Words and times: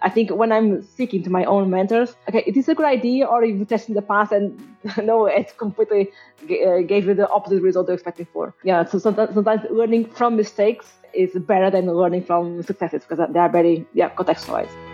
I 0.00 0.10
think 0.10 0.30
when 0.30 0.52
I'm 0.52 0.82
speaking 0.82 1.22
to 1.24 1.30
my 1.30 1.44
own 1.44 1.70
mentors, 1.70 2.14
okay, 2.28 2.44
it 2.46 2.56
is 2.56 2.68
a 2.68 2.74
good 2.74 2.86
idea, 2.86 3.26
or 3.26 3.44
you've 3.44 3.66
tested 3.68 3.90
in 3.90 3.94
the 3.96 4.02
past 4.02 4.32
and 4.32 4.58
no, 5.02 5.26
it 5.26 5.56
completely 5.58 6.10
uh, 6.44 6.78
gave 6.80 7.06
you 7.06 7.14
the 7.14 7.28
opposite 7.28 7.62
result 7.62 7.88
you're 7.88 7.94
expecting 7.94 8.26
for. 8.32 8.54
Yeah, 8.62 8.84
so 8.84 8.98
sometimes, 8.98 9.34
sometimes 9.34 9.62
learning 9.70 10.06
from 10.06 10.36
mistakes 10.36 10.86
is 11.12 11.32
better 11.34 11.70
than 11.70 11.86
learning 11.86 12.24
from 12.24 12.62
successes 12.62 13.02
because 13.02 13.26
they 13.32 13.40
are 13.40 13.48
very 13.48 13.86
yeah 13.92 14.10
contextualized. 14.10 14.87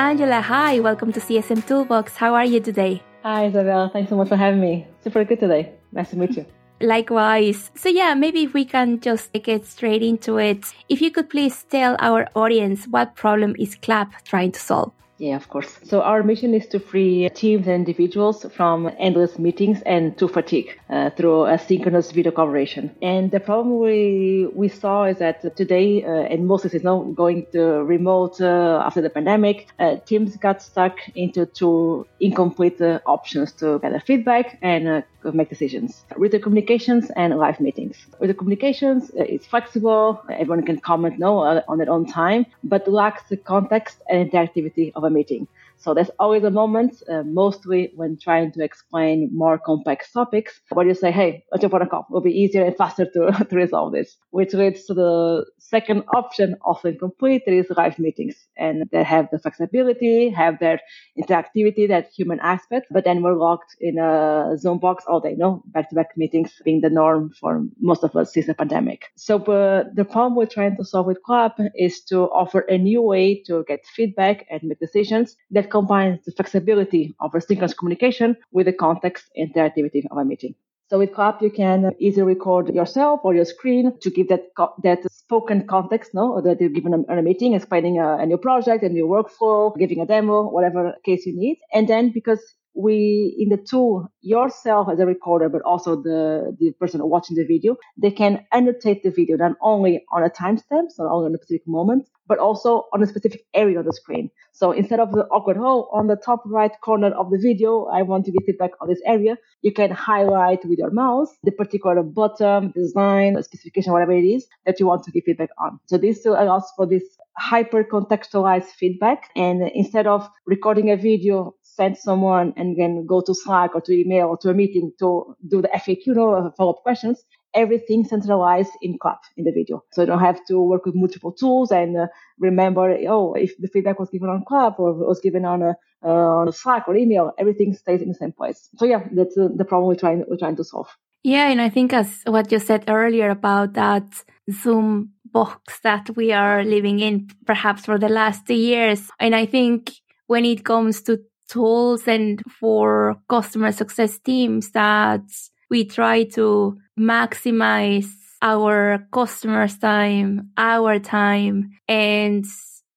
Angela, 0.00 0.40
hi, 0.40 0.78
welcome 0.78 1.10
to 1.10 1.18
CSM 1.18 1.66
Toolbox. 1.66 2.14
How 2.14 2.32
are 2.32 2.44
you 2.44 2.60
today? 2.60 3.02
Hi, 3.24 3.46
Isabel. 3.46 3.88
Thanks 3.88 4.10
so 4.10 4.16
much 4.16 4.28
for 4.28 4.36
having 4.36 4.60
me. 4.60 4.86
Super 5.02 5.24
good 5.24 5.40
today. 5.40 5.72
Nice 5.90 6.10
to 6.10 6.16
meet 6.16 6.36
you. 6.36 6.46
Likewise. 6.80 7.72
So, 7.74 7.88
yeah, 7.88 8.14
maybe 8.14 8.44
if 8.44 8.54
we 8.54 8.64
can 8.64 9.00
just 9.00 9.32
get 9.32 9.66
straight 9.66 10.04
into 10.04 10.38
it. 10.38 10.72
If 10.88 11.02
you 11.02 11.10
could 11.10 11.28
please 11.28 11.64
tell 11.64 11.96
our 11.98 12.28
audience 12.36 12.86
what 12.86 13.16
problem 13.16 13.56
is 13.58 13.74
Clap 13.74 14.22
trying 14.22 14.52
to 14.52 14.60
solve? 14.60 14.92
Yeah, 15.20 15.34
of 15.34 15.48
course. 15.48 15.80
So 15.82 16.02
our 16.02 16.22
mission 16.22 16.54
is 16.54 16.68
to 16.68 16.78
free 16.78 17.28
teams 17.30 17.66
and 17.66 17.74
individuals 17.74 18.46
from 18.54 18.88
endless 19.00 19.36
meetings 19.36 19.82
and 19.82 20.16
to 20.16 20.28
fatigue 20.28 20.78
uh, 20.88 21.10
through 21.10 21.46
asynchronous 21.46 22.12
video 22.12 22.30
collaboration. 22.30 22.94
And 23.02 23.28
the 23.32 23.40
problem 23.40 23.80
we 23.80 24.46
we 24.54 24.68
saw 24.68 25.04
is 25.06 25.18
that 25.18 25.56
today, 25.56 26.04
uh, 26.04 26.32
and 26.32 26.46
most 26.46 26.66
is 26.66 26.84
now 26.84 27.02
going 27.16 27.46
to 27.50 27.62
remote 27.82 28.40
uh, 28.40 28.80
after 28.86 29.00
the 29.00 29.10
pandemic, 29.10 29.66
uh, 29.80 29.96
teams 30.06 30.36
got 30.36 30.62
stuck 30.62 30.96
into 31.16 31.46
two 31.46 32.06
incomplete 32.20 32.80
uh, 32.80 33.00
options 33.04 33.50
to 33.54 33.80
gather 33.80 33.98
feedback 33.98 34.56
and 34.62 34.86
uh, 34.86 35.02
make 35.32 35.48
decisions. 35.48 36.04
Written 36.16 36.40
communications 36.40 37.10
and 37.16 37.36
live 37.38 37.60
meetings. 37.60 37.96
Written 38.20 38.36
communications 38.36 39.10
uh, 39.18 39.24
is 39.24 39.46
flexible; 39.46 40.22
everyone 40.30 40.64
can 40.64 40.78
comment 40.78 41.18
no 41.18 41.40
uh, 41.40 41.62
on 41.68 41.78
their 41.78 41.90
own 41.90 42.06
time, 42.06 42.46
but 42.64 42.88
lacks 42.88 43.22
the 43.28 43.36
context 43.36 43.98
and 44.08 44.30
interactivity 44.30 44.92
of 44.94 45.04
a 45.04 45.10
meeting. 45.10 45.46
So 45.78 45.94
there's 45.94 46.10
always 46.18 46.42
a 46.42 46.50
moment, 46.50 47.02
uh, 47.08 47.22
mostly 47.22 47.92
when 47.94 48.18
trying 48.20 48.52
to 48.52 48.64
explain 48.64 49.30
more 49.32 49.58
complex 49.58 50.10
topics, 50.10 50.60
where 50.70 50.86
you 50.86 50.94
say, 50.94 51.10
hey, 51.12 51.44
let's 51.52 51.62
jump 51.62 51.74
on 51.74 51.82
a 51.82 51.86
call. 51.86 52.06
It'll 52.10 52.20
be 52.20 52.32
easier 52.32 52.64
and 52.64 52.76
faster 52.76 53.04
to, 53.04 53.46
to 53.50 53.56
resolve 53.56 53.92
this, 53.92 54.16
which 54.30 54.54
leads 54.54 54.84
to 54.86 54.94
the 54.94 55.46
second 55.58 56.02
option, 56.14 56.56
often 56.64 56.98
complete, 56.98 57.42
that 57.46 57.54
is 57.54 57.70
live 57.76 57.98
meetings. 57.98 58.34
And 58.56 58.88
they 58.90 59.04
have 59.04 59.28
the 59.30 59.38
flexibility, 59.38 60.30
have 60.30 60.58
their 60.58 60.80
interactivity, 61.16 61.86
that 61.88 62.10
human 62.10 62.40
aspect, 62.40 62.86
but 62.90 63.04
then 63.04 63.22
we're 63.22 63.34
locked 63.34 63.76
in 63.80 63.98
a 63.98 64.56
Zoom 64.56 64.78
box 64.78 65.04
all 65.06 65.20
day, 65.20 65.34
no? 65.36 65.62
Back-to-back 65.66 66.16
meetings 66.16 66.52
being 66.64 66.80
the 66.80 66.90
norm 66.90 67.30
for 67.38 67.62
most 67.80 68.02
of 68.02 68.16
us 68.16 68.32
since 68.32 68.46
the 68.46 68.54
pandemic. 68.54 69.06
So 69.14 69.36
uh, 69.44 69.84
the 69.94 70.04
problem 70.04 70.34
we're 70.34 70.46
trying 70.46 70.76
to 70.76 70.84
solve 70.84 71.06
with 71.06 71.22
Clap 71.22 71.58
is 71.76 72.02
to 72.04 72.24
offer 72.30 72.60
a 72.60 72.78
new 72.78 73.02
way 73.02 73.42
to 73.46 73.64
get 73.68 73.86
feedback 73.86 74.46
and 74.50 74.62
make 74.64 74.80
decisions 74.80 75.36
that 75.52 75.67
combines 75.70 76.24
the 76.24 76.32
flexibility 76.32 77.14
of 77.20 77.32
asynchronous 77.32 77.76
communication 77.76 78.36
with 78.52 78.66
the 78.66 78.72
context 78.72 79.24
and 79.36 79.54
interactivity 79.54 80.02
of 80.10 80.18
a 80.18 80.24
meeting. 80.24 80.54
So 80.90 80.98
with 80.98 81.12
Clap, 81.12 81.42
you 81.42 81.50
can 81.50 81.92
easily 81.98 82.22
record 82.22 82.74
yourself 82.74 83.20
or 83.22 83.34
your 83.34 83.44
screen 83.44 83.92
to 84.00 84.10
give 84.10 84.28
that 84.28 84.44
that 84.82 85.00
spoken 85.12 85.66
context, 85.66 86.14
no, 86.14 86.40
that 86.40 86.58
you're 86.60 86.70
given 86.70 86.94
a, 86.94 87.18
a 87.18 87.22
meeting, 87.22 87.52
explaining 87.52 87.98
a, 87.98 88.16
a, 88.16 88.24
new 88.24 88.38
project, 88.38 88.82
a 88.82 88.88
new 88.88 89.06
workflow, 89.06 89.76
giving 89.76 90.00
a 90.00 90.06
demo, 90.06 90.48
whatever 90.48 90.94
case 91.04 91.26
you 91.26 91.36
need. 91.36 91.58
And 91.74 91.88
then 91.88 92.10
because 92.10 92.40
we 92.78 93.34
in 93.38 93.48
the 93.48 93.56
tool 93.56 94.08
yourself 94.20 94.88
as 94.88 95.00
a 95.00 95.06
recorder 95.06 95.48
but 95.48 95.62
also 95.62 95.96
the 95.96 96.56
the 96.60 96.70
person 96.78 97.00
watching 97.08 97.36
the 97.36 97.44
video 97.44 97.76
they 97.96 98.10
can 98.10 98.44
annotate 98.52 99.02
the 99.02 99.10
video 99.10 99.36
not 99.36 99.52
only 99.60 100.04
on 100.12 100.22
a 100.22 100.30
timestamp 100.30 100.86
so 100.90 101.02
not 101.02 101.12
only 101.12 101.26
on 101.26 101.34
a 101.34 101.38
specific 101.38 101.66
moment 101.66 102.06
but 102.28 102.38
also 102.38 102.84
on 102.92 103.02
a 103.02 103.06
specific 103.06 103.46
area 103.54 103.78
of 103.80 103.86
the 103.86 103.92
screen. 103.92 104.30
So 104.52 104.70
instead 104.70 105.00
of 105.00 105.12
the 105.12 105.24
awkward 105.28 105.56
oh 105.58 105.88
on 105.92 106.08
the 106.08 106.16
top 106.16 106.42
right 106.44 106.72
corner 106.82 107.08
of 107.08 107.30
the 107.30 107.38
video 107.38 107.86
i 107.86 108.02
want 108.02 108.24
to 108.26 108.32
give 108.32 108.44
feedback 108.46 108.72
on 108.80 108.88
this 108.88 109.00
area 109.06 109.36
you 109.62 109.72
can 109.72 109.90
highlight 109.90 110.64
with 110.64 110.78
your 110.78 110.90
mouse 110.90 111.30
the 111.42 111.50
particular 111.50 112.02
button 112.02 112.72
design 112.76 113.42
specification 113.42 113.92
whatever 113.92 114.12
it 114.12 114.24
is 114.24 114.46
that 114.66 114.78
you 114.78 114.86
want 114.86 115.02
to 115.02 115.10
give 115.10 115.24
feedback 115.24 115.50
on. 115.58 115.80
So 115.86 115.98
this 115.98 116.20
still 116.20 116.34
allows 116.34 116.70
for 116.76 116.86
this 116.86 117.02
hyper 117.38 117.82
contextualized 117.84 118.70
feedback 118.80 119.30
and 119.36 119.62
instead 119.74 120.06
of 120.06 120.28
recording 120.46 120.90
a 120.90 120.96
video 120.96 121.54
send 121.78 121.96
someone 121.96 122.52
and 122.56 122.76
then 122.78 123.06
go 123.06 123.18
to 123.20 123.34
Slack 123.42 123.70
or 123.74 123.80
to 123.82 123.92
email 123.92 124.26
or 124.28 124.36
to 124.38 124.50
a 124.50 124.54
meeting 124.54 124.92
to 124.98 125.08
do 125.52 125.62
the 125.62 125.68
FAQ, 125.68 126.06
know, 126.08 126.52
follow 126.56 126.72
up 126.74 126.82
questions, 126.82 127.22
everything 127.54 128.04
centralized 128.04 128.72
in 128.82 128.98
Clap 129.02 129.20
in 129.36 129.44
the 129.44 129.52
video. 129.52 129.84
So 129.92 130.02
you 130.02 130.06
don't 130.06 130.26
have 130.30 130.40
to 130.48 130.60
work 130.60 130.84
with 130.86 130.96
multiple 130.96 131.32
tools 131.32 131.70
and 131.70 131.96
uh, 131.96 132.06
remember, 132.38 132.84
oh, 133.08 133.34
if 133.34 133.50
the 133.58 133.68
feedback 133.68 133.98
was 133.98 134.10
given 134.10 134.28
on 134.28 134.44
Clap 134.48 134.80
or 134.80 134.92
was 134.92 135.20
given 135.20 135.44
on 135.44 135.62
a, 135.62 135.72
uh, 136.04 136.40
on 136.40 136.48
a 136.48 136.52
Slack 136.52 136.88
or 136.88 136.96
email, 136.96 137.32
everything 137.38 137.74
stays 137.74 138.02
in 138.02 138.08
the 138.08 138.20
same 138.22 138.32
place. 138.32 138.68
So 138.76 138.84
yeah, 138.84 139.02
that's 139.12 139.36
uh, 139.38 139.48
the 139.54 139.64
problem 139.64 139.88
we're 139.88 140.02
trying, 140.04 140.24
we're 140.28 140.36
trying 140.44 140.56
to 140.56 140.64
solve. 140.64 140.88
Yeah, 141.22 141.50
and 141.50 141.60
I 141.60 141.68
think 141.68 141.92
as 141.92 142.08
what 142.26 142.50
you 142.52 142.58
said 142.58 142.84
earlier 142.88 143.30
about 143.30 143.74
that 143.74 144.06
Zoom 144.50 145.12
box 145.24 145.80
that 145.82 146.16
we 146.16 146.32
are 146.32 146.64
living 146.64 147.00
in 147.00 147.28
perhaps 147.44 147.84
for 147.84 147.98
the 147.98 148.08
last 148.08 148.46
two 148.46 148.54
years. 148.54 149.10
And 149.20 149.34
I 149.34 149.44
think 149.46 149.92
when 150.26 150.44
it 150.44 150.64
comes 150.64 151.02
to 151.02 151.18
tools 151.48 152.06
and 152.06 152.42
for 152.60 153.16
customer 153.28 153.72
success 153.72 154.18
teams 154.18 154.70
that 154.72 155.22
we 155.70 155.84
try 155.84 156.24
to 156.24 156.78
maximize 156.98 158.08
our 158.40 159.06
customers' 159.12 159.78
time, 159.78 160.50
our 160.56 160.98
time, 160.98 161.70
and 161.88 162.44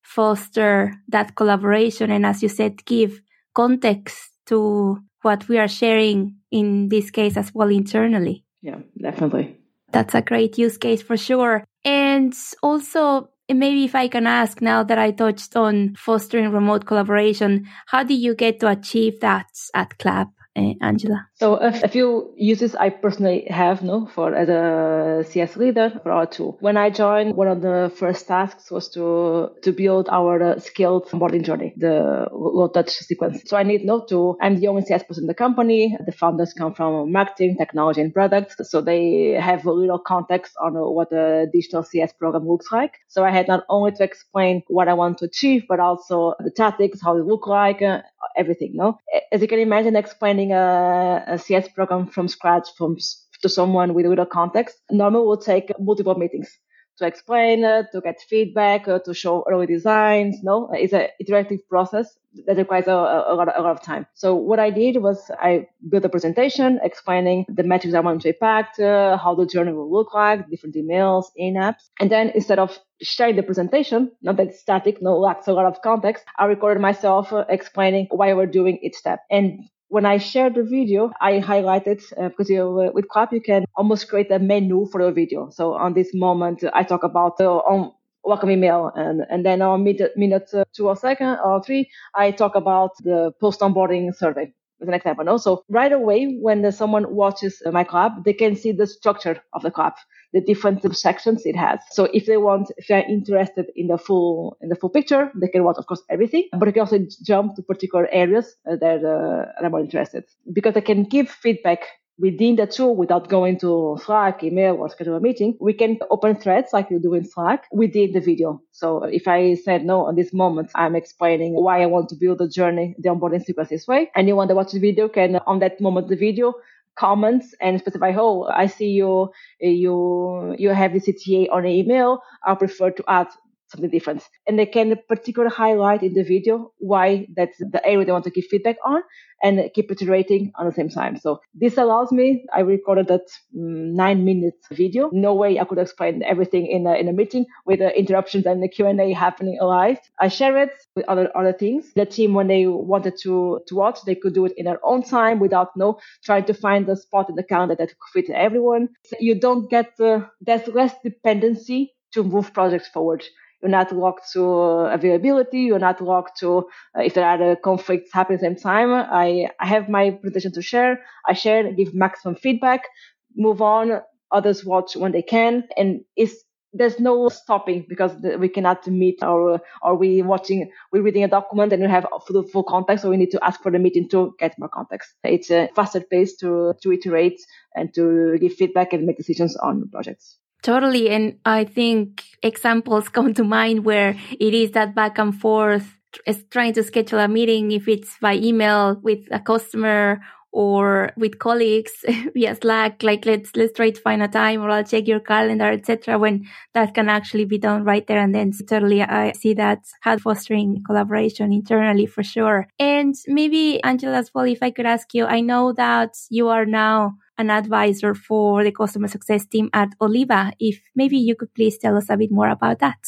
foster 0.03 0.93
that 1.07 1.35
collaboration. 1.35 2.11
And 2.11 2.25
as 2.25 2.43
you 2.43 2.49
said, 2.49 2.85
give 2.85 3.21
context 3.55 4.29
to 4.47 4.99
what 5.21 5.47
we 5.47 5.57
are 5.57 5.67
sharing 5.67 6.35
in 6.51 6.89
this 6.89 7.11
case 7.11 7.37
as 7.37 7.53
well 7.53 7.69
internally. 7.69 8.43
Yeah, 8.61 8.79
definitely. 9.01 9.57
That's 9.91 10.15
a 10.15 10.21
great 10.21 10.57
use 10.57 10.77
case 10.77 11.01
for 11.01 11.17
sure. 11.17 11.63
And 11.83 12.33
also, 12.61 13.30
maybe 13.59 13.85
if 13.85 13.95
I 13.95 14.07
can 14.07 14.27
ask 14.27 14.61
now 14.61 14.83
that 14.83 14.97
I 14.97 15.11
touched 15.11 15.55
on 15.55 15.95
fostering 15.95 16.51
remote 16.51 16.85
collaboration, 16.85 17.67
how 17.87 18.03
do 18.03 18.13
you 18.13 18.35
get 18.35 18.59
to 18.61 18.69
achieve 18.69 19.19
that 19.21 19.47
at 19.73 19.97
Clap? 19.97 20.29
uh, 20.55 20.73
Angela? 20.81 21.27
So 21.41 21.55
a, 21.55 21.87
few 21.87 22.31
uses 22.37 22.75
I 22.75 22.89
personally 22.89 23.47
have 23.49 23.81
no 23.81 24.05
for 24.05 24.35
as 24.35 24.47
a 24.47 25.25
CS 25.27 25.57
leader 25.57 25.89
for 26.03 26.11
our 26.11 26.27
tool. 26.27 26.55
When 26.59 26.77
I 26.77 26.91
joined, 26.91 27.35
one 27.35 27.47
of 27.47 27.61
the 27.63 27.91
first 27.95 28.27
tasks 28.27 28.69
was 28.69 28.89
to 28.89 29.49
to 29.63 29.71
build 29.71 30.07
our 30.11 30.35
uh, 30.43 30.59
skilled 30.59 31.07
onboarding 31.09 31.43
journey, 31.43 31.73
the 31.75 32.27
low 32.31 32.67
touch 32.67 32.91
sequence. 32.91 33.41
So 33.47 33.57
I 33.57 33.63
need 33.63 33.83
no 33.85 34.05
to 34.11 34.37
I'm 34.39 34.59
the 34.59 34.67
only 34.67 34.83
CS 34.83 35.01
person 35.01 35.23
in 35.23 35.27
the 35.27 35.33
company. 35.33 35.97
The 36.05 36.11
founders 36.11 36.53
come 36.53 36.75
from 36.75 37.11
marketing, 37.11 37.57
technology, 37.57 38.01
and 38.01 38.13
products, 38.13 38.57
so 38.69 38.79
they 38.79 39.31
have 39.49 39.65
a 39.65 39.71
little 39.71 39.97
context 39.97 40.53
on 40.61 40.73
what 40.75 41.11
a 41.11 41.47
digital 41.51 41.81
CS 41.81 42.13
program 42.13 42.47
looks 42.47 42.71
like. 42.71 42.99
So 43.07 43.25
I 43.25 43.31
had 43.31 43.47
not 43.47 43.63
only 43.67 43.93
to 43.93 44.03
explain 44.03 44.61
what 44.67 44.87
I 44.87 44.93
want 44.93 45.17
to 45.17 45.25
achieve, 45.25 45.63
but 45.67 45.79
also 45.79 46.35
the 46.39 46.51
tactics, 46.51 47.01
how 47.01 47.17
it 47.17 47.25
look 47.25 47.47
like, 47.47 47.81
uh, 47.81 48.03
everything. 48.37 48.71
No, 48.75 48.99
as 49.31 49.41
you 49.41 49.47
can 49.47 49.59
imagine, 49.59 49.95
explaining 49.95 50.51
a, 50.51 51.23
a 51.31 51.37
CS 51.37 51.69
program 51.69 52.07
from 52.07 52.27
scratch 52.27 52.67
from 52.77 52.97
to 53.41 53.49
someone 53.49 53.93
with 53.93 54.05
little 54.05 54.25
context 54.25 54.77
normally 54.91 55.25
will 55.25 55.37
take 55.37 55.71
multiple 55.79 56.15
meetings 56.15 56.59
to 56.97 57.07
explain 57.07 57.63
it, 57.63 57.87
to 57.91 58.01
get 58.01 58.21
feedback, 58.29 58.87
uh, 58.87 58.99
to 58.99 59.13
show 59.13 59.43
early 59.49 59.65
designs. 59.65 60.37
No, 60.43 60.69
it's 60.71 60.93
an 60.93 61.07
iterative 61.19 61.67
process 61.67 62.15
that 62.45 62.57
requires 62.57 62.87
a, 62.87 62.91
a, 62.91 63.33
lot 63.35 63.49
of, 63.49 63.55
a 63.57 63.61
lot 63.61 63.71
of 63.71 63.81
time. 63.81 64.05
So 64.13 64.35
what 64.35 64.59
I 64.59 64.69
did 64.69 64.97
was 64.97 65.31
I 65.39 65.67
built 65.89 66.05
a 66.05 66.09
presentation 66.09 66.79
explaining 66.83 67.45
the 67.49 67.63
metrics 67.63 67.95
I 67.95 67.99
want 68.01 68.21
to 68.21 68.29
impact, 68.29 68.79
uh, 68.79 69.17
how 69.17 69.35
the 69.35 69.45
journey 69.45 69.73
will 69.73 69.91
look 69.91 70.13
like, 70.13 70.49
different 70.49 70.75
emails, 70.75 71.25
in-apps. 71.35 71.89
And 71.99 72.11
then 72.11 72.31
instead 72.35 72.59
of 72.59 72.77
sharing 73.01 73.35
the 73.35 73.43
presentation, 73.43 74.11
not 74.21 74.37
that 74.37 74.53
static, 74.53 75.01
no 75.01 75.17
lacks 75.17 75.47
a 75.47 75.53
lot 75.53 75.65
of 75.65 75.81
context, 75.81 76.23
I 76.37 76.45
recorded 76.45 76.81
myself 76.81 77.33
uh, 77.33 77.45
explaining 77.49 78.07
why 78.11 78.33
we're 78.33 78.45
doing 78.45 78.77
each 78.81 78.95
step. 78.95 79.21
And 79.29 79.63
when 79.91 80.05
I 80.05 80.17
shared 80.17 80.55
the 80.55 80.63
video, 80.63 81.11
I 81.21 81.39
highlighted 81.39 82.01
uh, 82.17 82.29
because 82.29 82.49
you, 82.49 82.63
uh, 82.63 82.91
with 82.93 83.07
Clap 83.09 83.33
you 83.33 83.41
can 83.41 83.65
almost 83.75 84.07
create 84.09 84.31
a 84.31 84.39
menu 84.39 84.87
for 84.91 85.03
the 85.03 85.11
video. 85.11 85.49
So 85.51 85.73
on 85.73 85.93
this 85.93 86.11
moment, 86.13 86.63
I 86.73 86.83
talk 86.83 87.03
about 87.03 87.37
the 87.37 87.49
on 87.49 87.91
welcome 88.23 88.51
email, 88.51 88.91
and 88.95 89.21
and 89.29 89.45
then 89.45 89.61
on 89.61 89.83
minute, 89.83 90.13
minute 90.17 90.49
uh, 90.53 90.63
two 90.73 90.87
or 90.87 90.95
second 90.95 91.37
or 91.43 91.61
three, 91.63 91.89
I 92.15 92.31
talk 92.31 92.55
about 92.55 92.91
the 93.03 93.33
post 93.41 93.59
onboarding 93.59 94.15
survey 94.15 94.53
as 94.81 94.87
an 94.87 94.93
example. 94.93 95.25
No? 95.25 95.37
So 95.37 95.63
right 95.69 95.91
away, 95.91 96.37
when 96.41 96.69
someone 96.71 97.13
watches 97.13 97.61
my 97.71 97.83
Clap, 97.83 98.23
they 98.25 98.33
can 98.33 98.55
see 98.55 98.71
the 98.71 98.87
structure 98.87 99.41
of 99.53 99.61
the 99.61 99.71
Clap 99.71 99.97
the 100.33 100.41
different 100.41 100.95
sections 100.95 101.45
it 101.45 101.55
has. 101.55 101.79
So 101.91 102.05
if 102.13 102.25
they 102.25 102.37
want, 102.37 102.71
if 102.77 102.87
they're 102.87 103.05
interested 103.07 103.65
in 103.75 103.87
the 103.87 103.97
full 103.97 104.57
in 104.61 104.69
the 104.69 104.75
full 104.75 104.89
picture, 104.89 105.31
they 105.35 105.47
can 105.47 105.63
watch, 105.63 105.75
of 105.77 105.87
course, 105.87 106.01
everything. 106.09 106.47
But 106.51 106.65
they 106.65 106.71
can 106.71 106.81
also 106.81 106.99
jump 107.23 107.55
to 107.55 107.61
particular 107.61 108.07
areas 108.11 108.55
that 108.65 109.03
uh, 109.03 109.63
are 109.63 109.69
more 109.69 109.81
interested 109.81 110.23
because 110.51 110.73
they 110.73 110.81
can 110.81 111.03
give 111.03 111.29
feedback 111.29 111.79
within 112.21 112.55
the 112.55 112.67
tool 112.67 112.95
without 112.95 113.27
going 113.27 113.57
to 113.59 113.97
Slack, 114.05 114.43
email, 114.43 114.75
or 114.75 114.89
schedule 114.89 115.15
a 115.15 115.19
meeting, 115.19 115.57
we 115.59 115.73
can 115.73 115.97
open 116.11 116.35
threads 116.35 116.69
like 116.71 116.89
you 116.91 116.99
do 116.99 117.15
in 117.15 117.25
Slack 117.25 117.67
within 117.71 118.13
the 118.13 118.19
video. 118.19 118.61
So 118.71 119.03
if 119.03 119.27
I 119.27 119.55
said 119.55 119.83
no 119.83 120.07
at 120.07 120.15
this 120.15 120.31
moment, 120.31 120.69
I'm 120.75 120.95
explaining 120.95 121.53
why 121.53 121.81
I 121.81 121.87
want 121.87 122.09
to 122.09 122.15
build 122.15 122.37
the 122.37 122.47
journey, 122.47 122.95
the 122.99 123.09
onboarding 123.09 123.43
sequence 123.43 123.69
this 123.69 123.87
way. 123.87 124.11
Anyone 124.15 124.47
that 124.47 124.55
watches 124.55 124.73
the 124.73 124.79
video 124.79 125.09
can, 125.09 125.37
on 125.47 125.59
that 125.59 125.81
moment, 125.81 126.09
the 126.09 126.15
video, 126.15 126.53
comments 126.95 127.55
and 127.59 127.79
specify, 127.79 128.13
oh, 128.15 128.43
I 128.53 128.67
see 128.67 128.89
you, 128.89 129.31
you, 129.59 130.55
you 130.59 130.69
have 130.69 130.93
the 130.93 130.99
CTA 130.99 131.47
on 131.51 131.65
email. 131.65 132.21
I 132.45 132.53
prefer 132.53 132.91
to 132.91 133.03
add 133.07 133.27
something 133.71 133.89
different. 133.89 134.23
And 134.47 134.59
they 134.59 134.65
can 134.65 134.95
particularly 135.07 135.53
highlight 135.53 136.03
in 136.03 136.13
the 136.13 136.23
video 136.23 136.71
why 136.77 137.27
that's 137.35 137.57
the 137.57 137.81
area 137.85 138.05
they 138.05 138.11
want 138.11 138.25
to 138.25 138.31
give 138.31 138.45
feedback 138.45 138.77
on 138.85 139.01
and 139.43 139.69
keep 139.73 139.91
iterating 139.91 140.51
on 140.55 140.65
the 140.65 140.71
same 140.71 140.89
time. 140.89 141.17
So 141.17 141.39
this 141.53 141.77
allows 141.77 142.11
me, 142.11 142.45
I 142.53 142.59
recorded 142.61 143.07
that 143.07 143.27
um, 143.57 143.95
nine 143.95 144.23
minutes 144.23 144.67
video. 144.71 145.09
No 145.11 145.33
way 145.33 145.59
I 145.59 145.65
could 145.65 145.79
explain 145.79 146.23
everything 146.23 146.67
in 146.67 146.85
a, 146.85 146.93
in 146.93 147.07
a 147.07 147.13
meeting 147.13 147.45
with 147.65 147.79
the 147.79 147.97
interruptions 147.97 148.45
and 148.45 148.61
the 148.61 148.67
Q&A 148.67 149.13
happening 149.13 149.57
live. 149.61 149.99
I 150.19 150.27
share 150.27 150.57
it 150.57 150.71
with 150.95 151.05
other, 151.07 151.35
other 151.35 151.53
things. 151.53 151.91
The 151.95 152.05
team, 152.05 152.33
when 152.33 152.47
they 152.47 152.67
wanted 152.67 153.17
to, 153.23 153.61
to 153.67 153.75
watch, 153.75 153.99
they 154.05 154.15
could 154.15 154.33
do 154.33 154.45
it 154.45 154.53
in 154.57 154.65
their 154.65 154.79
own 154.83 155.03
time 155.03 155.39
without 155.39 155.75
no 155.75 155.99
trying 156.23 156.45
to 156.45 156.53
find 156.53 156.85
the 156.85 156.95
spot 156.95 157.29
in 157.29 157.35
the 157.35 157.43
calendar 157.43 157.75
that 157.75 157.89
could 157.89 158.25
fit 158.25 158.29
everyone. 158.29 158.89
So 159.05 159.15
you 159.19 159.39
don't 159.39 159.69
get, 159.69 159.99
uh, 159.99 160.21
there's 160.41 160.67
less 160.67 160.93
dependency 161.03 161.93
to 162.13 162.23
move 162.23 162.53
projects 162.53 162.89
forward. 162.89 163.23
You're 163.61 163.69
not 163.69 163.91
locked 163.91 164.31
to 164.33 164.43
availability. 164.43 165.61
You're 165.61 165.79
not 165.79 166.01
locked 166.01 166.39
to 166.39 166.67
uh, 166.97 167.01
if 167.01 167.13
there 167.13 167.25
are 167.25 167.51
uh, 167.51 167.55
conflicts 167.55 168.11
happening 168.13 168.37
at 168.37 168.41
the 168.41 168.47
same 168.47 168.63
time. 168.63 168.91
I, 168.91 169.49
I 169.59 169.67
have 169.67 169.89
my 169.89 170.11
presentation 170.11 170.51
to 170.53 170.61
share. 170.61 171.01
I 171.27 171.33
share, 171.33 171.71
give 171.73 171.93
maximum 171.93 172.35
feedback, 172.35 172.87
move 173.35 173.61
on. 173.61 174.01
Others 174.31 174.65
watch 174.65 174.95
when 174.95 175.11
they 175.11 175.21
can. 175.21 175.67
And 175.77 176.01
it's, 176.15 176.35
there's 176.73 176.99
no 176.99 177.27
stopping 177.29 177.85
because 177.87 178.13
we 178.39 178.47
cannot 178.47 178.87
meet 178.87 179.21
or 179.21 179.61
or 179.81 179.95
we 179.95 180.21
watching 180.21 180.71
we're 180.91 181.01
reading 181.01 181.23
a 181.23 181.27
document 181.27 181.73
and 181.73 181.81
we 181.83 181.89
have 181.89 182.07
full, 182.25 182.43
full 182.43 182.63
context 182.63 183.03
so 183.03 183.09
we 183.09 183.17
need 183.17 183.31
to 183.31 183.43
ask 183.43 183.61
for 183.61 183.71
the 183.71 183.79
meeting 183.79 184.07
to 184.07 184.33
get 184.39 184.57
more 184.57 184.69
context 184.69 185.13
it's 185.23 185.51
a 185.51 185.69
faster 185.75 185.99
pace 185.99 186.35
to 186.37 186.73
to 186.81 186.93
iterate 186.93 187.41
and 187.75 187.93
to 187.93 188.37
give 188.39 188.53
feedback 188.53 188.93
and 188.93 189.05
make 189.05 189.17
decisions 189.17 189.57
on 189.57 189.89
projects 189.89 190.37
Totally. 190.61 191.09
And 191.09 191.37
I 191.45 191.63
think 191.63 192.23
examples 192.43 193.09
come 193.15 193.33
to 193.33 193.43
mind 193.43 193.85
where 193.85 194.15
it 194.39 194.53
is 194.53 194.71
that 194.71 194.95
back 194.95 195.17
and 195.17 195.39
forth 195.39 195.97
is 196.27 196.43
trying 196.51 196.73
to 196.73 196.83
schedule 196.83 197.19
a 197.19 197.27
meeting 197.27 197.71
if 197.71 197.87
it's 197.87 198.17
by 198.19 198.35
email 198.35 198.99
with 199.01 199.19
a 199.31 199.39
customer 199.39 200.19
or 200.51 201.11
with 201.15 201.39
colleagues 201.39 201.91
via 202.33 202.55
Slack, 202.55 203.03
like 203.03 203.25
let's 203.25 203.55
let's 203.55 203.73
try 203.73 203.89
to 203.89 204.01
find 204.01 204.21
a 204.21 204.27
time 204.27 204.61
or 204.61 204.69
I'll 204.69 204.83
check 204.83 205.07
your 205.07 205.19
calendar, 205.19 205.71
etc. 205.71 206.19
When 206.19 206.45
that 206.73 206.93
can 206.93 207.09
actually 207.09 207.45
be 207.45 207.57
done 207.57 207.83
right 207.83 208.05
there 208.05 208.19
and 208.19 208.35
then. 208.35 208.51
Totally, 208.67 209.01
I 209.01 209.31
see 209.31 209.53
that 209.55 209.79
how 210.01 210.17
fostering 210.17 210.83
collaboration 210.85 211.53
internally 211.53 212.05
for 212.05 212.23
sure. 212.23 212.67
And 212.79 213.15
maybe 213.27 213.81
Angela 213.83 214.17
as 214.17 214.31
well, 214.33 214.45
if 214.45 214.61
I 214.61 214.71
could 214.71 214.85
ask 214.85 215.13
you, 215.13 215.25
I 215.25 215.41
know 215.41 215.73
that 215.73 216.15
you 216.29 216.49
are 216.49 216.65
now 216.65 217.15
an 217.37 217.49
advisor 217.49 218.13
for 218.13 218.63
the 218.63 218.71
customer 218.71 219.07
success 219.07 219.45
team 219.45 219.69
at 219.73 219.89
Oliva. 220.01 220.53
If 220.59 220.81
maybe 220.95 221.17
you 221.17 221.35
could 221.35 221.53
please 221.53 221.77
tell 221.77 221.97
us 221.97 222.09
a 222.09 222.17
bit 222.17 222.31
more 222.31 222.49
about 222.49 222.79
that. 222.79 222.99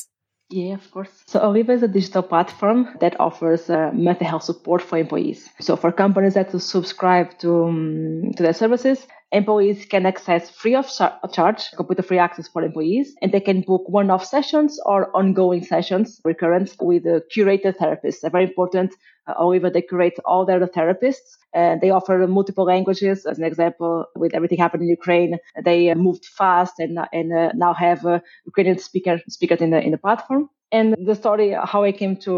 Yeah, 0.53 0.75
of 0.75 0.91
course. 0.91 1.23
So 1.25 1.39
Oliva 1.41 1.71
is 1.71 1.81
a 1.81 1.87
digital 1.87 2.21
platform 2.21 2.87
that 2.99 3.19
offers 3.19 3.71
uh, 3.71 3.89
mental 3.91 4.27
health 4.27 4.43
support 4.43 4.83
for 4.83 4.99
employees. 4.99 5.49
So 5.59 5.75
for 5.75 5.91
companies 5.91 6.35
that 6.35 6.51
subscribe 6.61 7.39
to, 7.39 7.65
um, 7.65 8.31
to 8.37 8.43
their 8.43 8.53
services, 8.53 9.07
employees 9.33 9.85
can 9.85 10.05
access 10.05 10.49
free 10.49 10.75
of 10.75 10.87
charge 11.31 11.71
computer 11.71 12.03
free 12.03 12.19
access 12.19 12.47
for 12.47 12.63
employees 12.63 13.15
and 13.21 13.31
they 13.31 13.39
can 13.39 13.61
book 13.61 13.83
one-off 13.89 14.25
sessions 14.25 14.79
or 14.85 15.15
ongoing 15.15 15.63
sessions 15.63 16.21
recurrent 16.23 16.75
with 16.79 17.05
a 17.05 17.23
curated 17.35 17.75
therapist. 17.77 18.23
Very 18.31 18.45
important 18.45 18.93
uh, 19.27 19.69
they 19.69 19.81
curate 19.81 20.19
all 20.25 20.45
their 20.45 20.59
therapists 20.67 21.37
they 21.81 21.89
offer 21.89 22.27
multiple 22.27 22.65
languages. 22.65 23.25
As 23.25 23.37
an 23.37 23.45
example 23.45 24.05
with 24.15 24.33
everything 24.33 24.59
happening 24.59 24.87
in 24.87 24.91
ukraine 24.91 25.37
they 25.63 25.93
moved 25.95 26.25
fast 26.25 26.79
and, 26.79 26.99
and 27.11 27.33
uh, 27.33 27.51
now 27.55 27.73
have 27.73 28.05
uh, 28.05 28.19
ukrainian 28.45 28.77
speaker 28.77 29.19
speakers 29.29 29.61
in 29.61 29.71
the 29.71 29.81
in 29.81 29.91
the 29.91 29.97
platform 29.97 30.49
and 30.73 30.95
the 31.05 31.15
story 31.15 31.55
how 31.63 31.83
I 31.83 31.91
came 31.91 32.17
to 32.17 32.33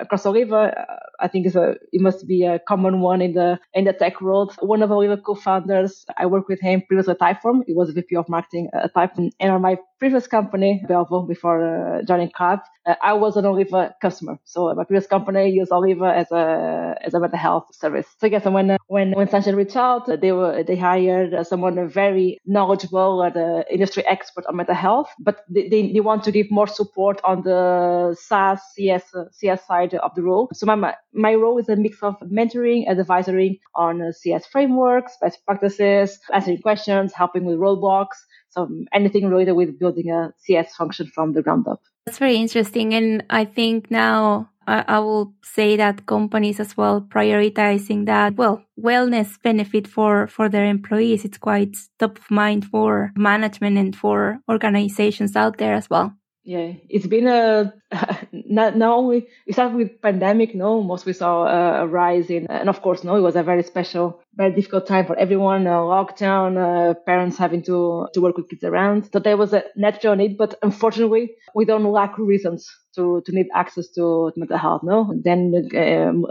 uh, 0.00 0.04
Cross 0.04 0.26
Oliva, 0.26 0.78
uh, 0.78 0.96
I 1.18 1.28
think 1.28 1.46
is 1.46 1.56
a 1.56 1.76
it 1.92 2.00
must 2.00 2.28
be 2.28 2.44
a 2.44 2.58
common 2.58 3.00
one 3.00 3.22
in 3.22 3.32
the 3.32 3.58
in 3.74 3.84
the 3.84 3.94
tech 3.94 4.20
world. 4.20 4.54
One 4.60 4.82
of 4.82 4.92
Oliva 4.92 5.16
co-founders, 5.16 6.04
I 6.18 6.26
worked 6.26 6.48
with 6.48 6.60
him 6.60 6.82
previously 6.82 7.12
at 7.12 7.18
Typeform. 7.18 7.62
He 7.66 7.72
was 7.72 7.90
VP 7.90 8.16
of 8.16 8.28
marketing 8.28 8.68
at 8.74 8.94
Typeform, 8.94 9.30
and 9.40 9.50
on 9.50 9.62
my 9.62 9.78
previous 10.00 10.26
company, 10.26 10.82
Belvo, 10.88 11.28
before 11.28 11.58
uh, 11.62 12.02
joining 12.02 12.30
Cloud, 12.30 12.60
uh, 12.86 12.94
I 13.02 13.12
was 13.12 13.36
an 13.36 13.44
Oliva 13.44 13.94
customer. 14.00 14.38
So 14.44 14.74
my 14.74 14.84
previous 14.84 15.06
company 15.06 15.50
used 15.50 15.70
Oliva 15.70 16.06
as 16.16 16.32
a 16.32 16.96
as 17.02 17.14
a 17.14 17.20
mental 17.20 17.38
health 17.38 17.66
service. 17.72 18.06
So 18.18 18.28
guess 18.28 18.44
when 18.46 18.70
uh, 18.70 18.78
when 18.86 19.12
when 19.12 19.28
Sunshine 19.28 19.54
reached 19.54 19.76
out, 19.76 20.06
they 20.20 20.32
were 20.32 20.62
they 20.62 20.76
hired 20.76 21.34
uh, 21.34 21.44
someone 21.44 21.88
very 21.88 22.38
knowledgeable, 22.46 23.20
uh, 23.20 23.30
the 23.30 23.64
industry 23.70 24.02
expert 24.06 24.46
on 24.46 24.56
mental 24.56 24.74
health, 24.74 25.08
but 25.20 25.44
they, 25.50 25.68
they, 25.68 25.92
they 25.92 26.00
want 26.00 26.24
to 26.24 26.32
give 26.32 26.50
more 26.50 26.66
support 26.66 27.20
on 27.22 27.42
the 27.42 28.16
SaaS 28.18 28.60
CS 28.74 29.14
CS 29.32 29.66
side 29.66 29.94
of 29.94 30.14
the 30.14 30.22
role. 30.22 30.48
So 30.54 30.64
my 30.66 30.94
my 31.12 31.34
role 31.34 31.58
is 31.58 31.68
a 31.68 31.76
mix 31.76 32.02
of 32.02 32.16
mentoring 32.20 32.84
and 32.88 32.98
advisory 32.98 33.60
on 33.74 34.12
CS 34.12 34.46
frameworks, 34.46 35.12
best 35.20 35.44
practices, 35.44 36.18
answering 36.32 36.62
questions, 36.62 37.12
helping 37.12 37.44
with 37.44 37.58
roadblocks. 37.58 38.16
So 38.50 38.68
anything 38.92 39.28
related 39.28 39.52
with 39.52 39.78
building 39.78 40.10
a 40.10 40.32
CS 40.38 40.74
function 40.74 41.06
from 41.06 41.32
the 41.32 41.42
ground 41.42 41.66
up. 41.68 41.80
That's 42.06 42.18
very 42.18 42.36
interesting. 42.36 42.94
And 42.94 43.24
I 43.30 43.44
think 43.44 43.90
now 43.90 44.50
I, 44.66 44.84
I 44.88 44.98
will 44.98 45.34
say 45.42 45.76
that 45.76 46.06
companies 46.06 46.60
as 46.60 46.76
well 46.76 47.00
prioritizing 47.00 48.06
that, 48.06 48.34
well, 48.34 48.64
wellness 48.80 49.40
benefit 49.42 49.86
for, 49.86 50.26
for 50.26 50.48
their 50.48 50.66
employees. 50.66 51.24
It's 51.24 51.38
quite 51.38 51.76
top 51.98 52.18
of 52.18 52.30
mind 52.30 52.66
for 52.66 53.12
management 53.16 53.78
and 53.78 53.94
for 53.94 54.40
organizations 54.48 55.36
out 55.36 55.58
there 55.58 55.74
as 55.74 55.88
well 55.88 56.14
yeah 56.50 56.72
it's 56.88 57.06
been 57.06 57.28
a 57.28 57.72
not, 58.32 58.76
not 58.76 58.98
only 58.98 59.28
it 59.46 59.52
started 59.52 59.76
with 59.76 60.02
pandemic 60.02 60.52
no 60.52 60.82
most 60.82 61.06
we 61.06 61.12
saw 61.12 61.44
a, 61.44 61.82
a, 61.82 61.86
rise 61.86 62.28
in 62.28 62.46
and 62.48 62.68
of 62.68 62.82
course 62.82 63.04
no 63.04 63.14
it 63.14 63.20
was 63.20 63.36
a 63.36 63.42
very 63.42 63.62
special 63.62 64.20
very 64.34 64.52
difficult 64.52 64.86
time 64.86 65.06
for 65.06 65.16
everyone 65.18 65.66
uh, 65.66 65.76
lockdown 65.94 66.50
uh, 66.56 66.94
parents 67.10 67.36
having 67.36 67.62
to 67.62 68.06
to 68.14 68.20
work 68.20 68.36
with 68.36 68.48
kids 68.48 68.64
around. 68.64 69.08
So 69.12 69.18
there 69.18 69.36
was 69.36 69.52
a 69.52 69.62
natural 69.76 70.16
need 70.16 70.38
but 70.38 70.54
unfortunately 70.62 71.32
we 71.54 71.64
don't 71.64 71.84
lack 71.84 72.16
reasons 72.18 72.68
to, 72.96 73.22
to 73.24 73.32
need 73.32 73.46
access 73.54 73.88
to 73.96 74.32
mental 74.36 74.58
health 74.58 74.82
no. 74.82 75.12
Then 75.28 75.68
um, 75.76 76.24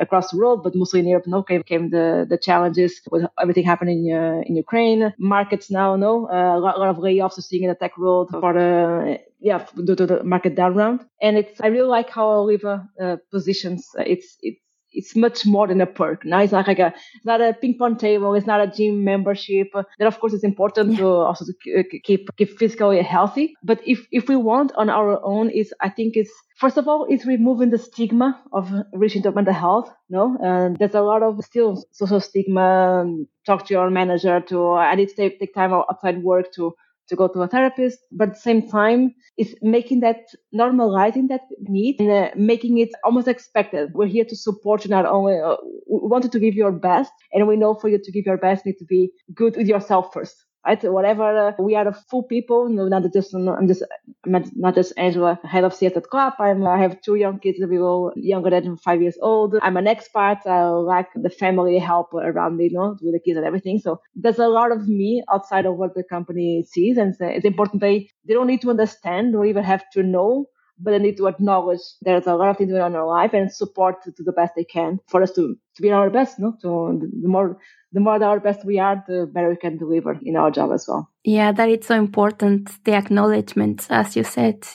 across 0.00 0.30
the 0.30 0.38
world 0.38 0.62
but 0.64 0.74
mostly 0.74 1.00
in 1.00 1.08
europe 1.08 1.26
no 1.26 1.42
came, 1.42 1.62
came 1.62 1.90
the 1.90 2.26
the 2.28 2.38
challenges 2.38 3.00
with 3.10 3.24
everything 3.40 3.64
happening 3.64 4.06
in, 4.06 4.16
uh, 4.16 4.40
in 4.46 4.56
ukraine. 4.56 5.12
Markets 5.18 5.70
now 5.70 5.94
no 5.96 6.28
uh, 6.28 6.56
a 6.58 6.60
lot, 6.64 6.76
a 6.76 6.80
lot 6.80 6.88
of 6.88 6.96
layoffs 6.96 7.38
are 7.38 7.42
seeing 7.48 7.64
in 7.64 7.68
the 7.68 7.76
tech 7.76 7.96
world 7.98 8.28
for 8.40 8.52
the 8.54 9.18
yeah, 9.42 9.66
due 9.84 9.96
to 9.96 10.06
the 10.06 10.24
market 10.24 10.54
down 10.54 10.74
round. 10.74 11.00
And 11.20 11.36
it's, 11.36 11.60
I 11.60 11.66
really 11.66 11.88
like 11.88 12.10
how 12.10 12.28
Oliva 12.30 12.88
uh, 13.02 13.16
positions. 13.30 13.88
Uh, 13.98 14.04
it's, 14.06 14.36
it's, 14.40 14.62
it's 14.94 15.16
much 15.16 15.46
more 15.46 15.66
than 15.66 15.80
a 15.80 15.86
perk. 15.86 16.24
Now 16.24 16.40
it's 16.40 16.52
not 16.52 16.66
like 16.68 16.78
a, 16.78 16.92
it's 17.14 17.24
not 17.24 17.40
a 17.40 17.54
ping 17.54 17.76
pong 17.78 17.96
table. 17.96 18.34
It's 18.34 18.46
not 18.46 18.60
a 18.60 18.66
gym 18.66 19.04
membership. 19.04 19.68
That 19.98 20.06
of 20.06 20.20
course 20.20 20.32
is 20.32 20.44
important 20.44 20.92
yeah. 20.92 20.98
to 20.98 21.06
also 21.06 21.44
to 21.46 21.80
uh, 21.80 21.82
keep 22.04 22.28
keep 22.36 22.58
physically 22.58 23.02
healthy. 23.02 23.54
But 23.62 23.80
if 23.86 24.06
if 24.10 24.28
we 24.28 24.36
want 24.36 24.72
on 24.76 24.90
our 24.90 25.18
own, 25.24 25.50
is 25.50 25.72
I 25.80 25.88
think 25.88 26.16
it's 26.16 26.32
first 26.58 26.76
of 26.76 26.88
all 26.88 27.06
it's 27.08 27.26
removing 27.26 27.70
the 27.70 27.78
stigma 27.78 28.40
of 28.52 28.70
reaching 28.92 29.22
to 29.22 29.32
mental 29.32 29.54
health. 29.54 29.90
No, 30.10 30.36
and 30.42 30.76
there's 30.78 30.94
a 30.94 31.00
lot 31.00 31.22
of 31.22 31.42
still 31.44 31.82
social 31.92 32.20
stigma. 32.20 33.06
Talk 33.46 33.66
to 33.66 33.74
your 33.74 33.90
manager. 33.90 34.40
To 34.40 34.72
I 34.72 34.94
need 34.94 35.08
to 35.08 35.14
take, 35.14 35.40
take 35.40 35.54
time 35.54 35.72
outside 35.72 36.22
work 36.22 36.52
to 36.56 36.74
to 37.12 37.16
go 37.16 37.28
to 37.28 37.42
a 37.42 37.48
therapist, 37.48 37.98
but 38.10 38.28
at 38.28 38.34
the 38.34 38.40
same 38.40 38.62
time, 38.68 39.14
it's 39.36 39.54
making 39.62 40.00
that 40.00 40.20
normalizing 40.62 41.28
that 41.28 41.42
need 41.60 42.00
and 42.00 42.10
uh, 42.10 42.30
making 42.34 42.78
it 42.78 42.90
almost 43.04 43.28
expected. 43.28 43.90
We're 43.94 44.14
here 44.16 44.24
to 44.24 44.36
support 44.36 44.84
you 44.84 44.90
not 44.90 45.06
only, 45.06 45.38
uh, 45.38 45.56
we 45.88 46.08
wanted 46.14 46.32
to 46.32 46.40
give 46.40 46.54
your 46.54 46.72
best, 46.72 47.12
and 47.32 47.46
we 47.46 47.56
know 47.56 47.74
for 47.74 47.88
you 47.88 47.98
to 48.02 48.12
give 48.12 48.26
your 48.26 48.38
best, 48.38 48.64
you 48.64 48.72
need 48.72 48.78
to 48.78 48.86
be 48.96 49.12
good 49.34 49.56
with 49.56 49.68
yourself 49.68 50.12
first 50.12 50.36
right? 50.66 50.82
Whatever 50.84 51.48
uh, 51.48 51.52
we 51.58 51.74
are 51.74 51.88
a 51.88 51.92
full 51.92 52.22
people, 52.22 52.68
no, 52.68 52.88
not 52.88 53.04
just 53.12 53.34
I'm 53.34 53.68
just 53.68 53.82
not 54.24 54.74
just 54.74 54.92
Angela, 54.96 55.38
head 55.44 55.64
of 55.64 55.74
CS 55.74 55.96
at 55.96 56.08
Clap. 56.10 56.38
I'm 56.40 56.66
I 56.66 56.78
have 56.78 57.00
two 57.02 57.16
young 57.16 57.38
kids, 57.38 57.58
people 57.58 58.12
younger 58.16 58.50
than 58.50 58.76
five 58.76 59.02
years 59.02 59.18
old. 59.20 59.56
I'm 59.62 59.76
an 59.76 59.86
expert. 59.86 60.38
I 60.46 60.64
like 60.68 61.08
the 61.14 61.30
family 61.30 61.78
help 61.78 62.14
around 62.14 62.56
me, 62.56 62.64
you 62.64 62.72
know, 62.72 62.96
with 63.02 63.14
the 63.14 63.20
kids 63.20 63.36
and 63.36 63.46
everything. 63.46 63.78
So 63.78 64.00
there's 64.14 64.38
a 64.38 64.48
lot 64.48 64.72
of 64.72 64.88
me 64.88 65.22
outside 65.32 65.66
of 65.66 65.76
what 65.76 65.94
the 65.94 66.04
company 66.04 66.64
sees, 66.68 66.96
and 66.96 67.14
it's 67.20 67.44
important 67.44 67.80
they 67.80 68.08
they 68.26 68.34
don't 68.34 68.46
need 68.46 68.62
to 68.62 68.70
understand 68.70 69.34
or 69.34 69.44
even 69.46 69.64
have 69.64 69.84
to 69.92 70.02
know 70.02 70.46
but 70.82 70.90
they 70.90 70.98
need 70.98 71.16
to 71.16 71.26
acknowledge 71.26 71.80
there's 72.02 72.26
a 72.26 72.34
lot 72.34 72.50
of 72.50 72.56
things 72.56 72.70
going 72.70 72.82
on 72.82 72.92
in 72.92 72.98
our 72.98 73.06
life 73.06 73.32
and 73.32 73.52
support 73.52 74.02
to, 74.02 74.12
to 74.12 74.22
the 74.22 74.32
best 74.32 74.54
they 74.56 74.64
can 74.64 74.98
for 75.08 75.22
us 75.22 75.32
to, 75.32 75.56
to 75.76 75.82
be 75.82 75.90
our 75.90 76.10
best. 76.10 76.38
No, 76.38 76.54
to 76.62 77.00
the 77.22 77.28
more 77.28 77.58
the 77.92 78.00
more 78.00 78.22
our 78.22 78.40
best 78.40 78.64
we 78.64 78.78
are, 78.78 79.04
the 79.06 79.26
better 79.26 79.50
we 79.50 79.56
can 79.56 79.76
deliver 79.76 80.18
in 80.22 80.36
our 80.36 80.50
job 80.50 80.72
as 80.72 80.86
well. 80.88 81.10
Yeah, 81.24 81.52
that 81.52 81.68
it's 81.68 81.86
so 81.86 81.94
important. 81.94 82.70
The 82.84 82.94
acknowledgement, 82.94 83.86
as 83.90 84.16
you 84.16 84.24
said. 84.24 84.66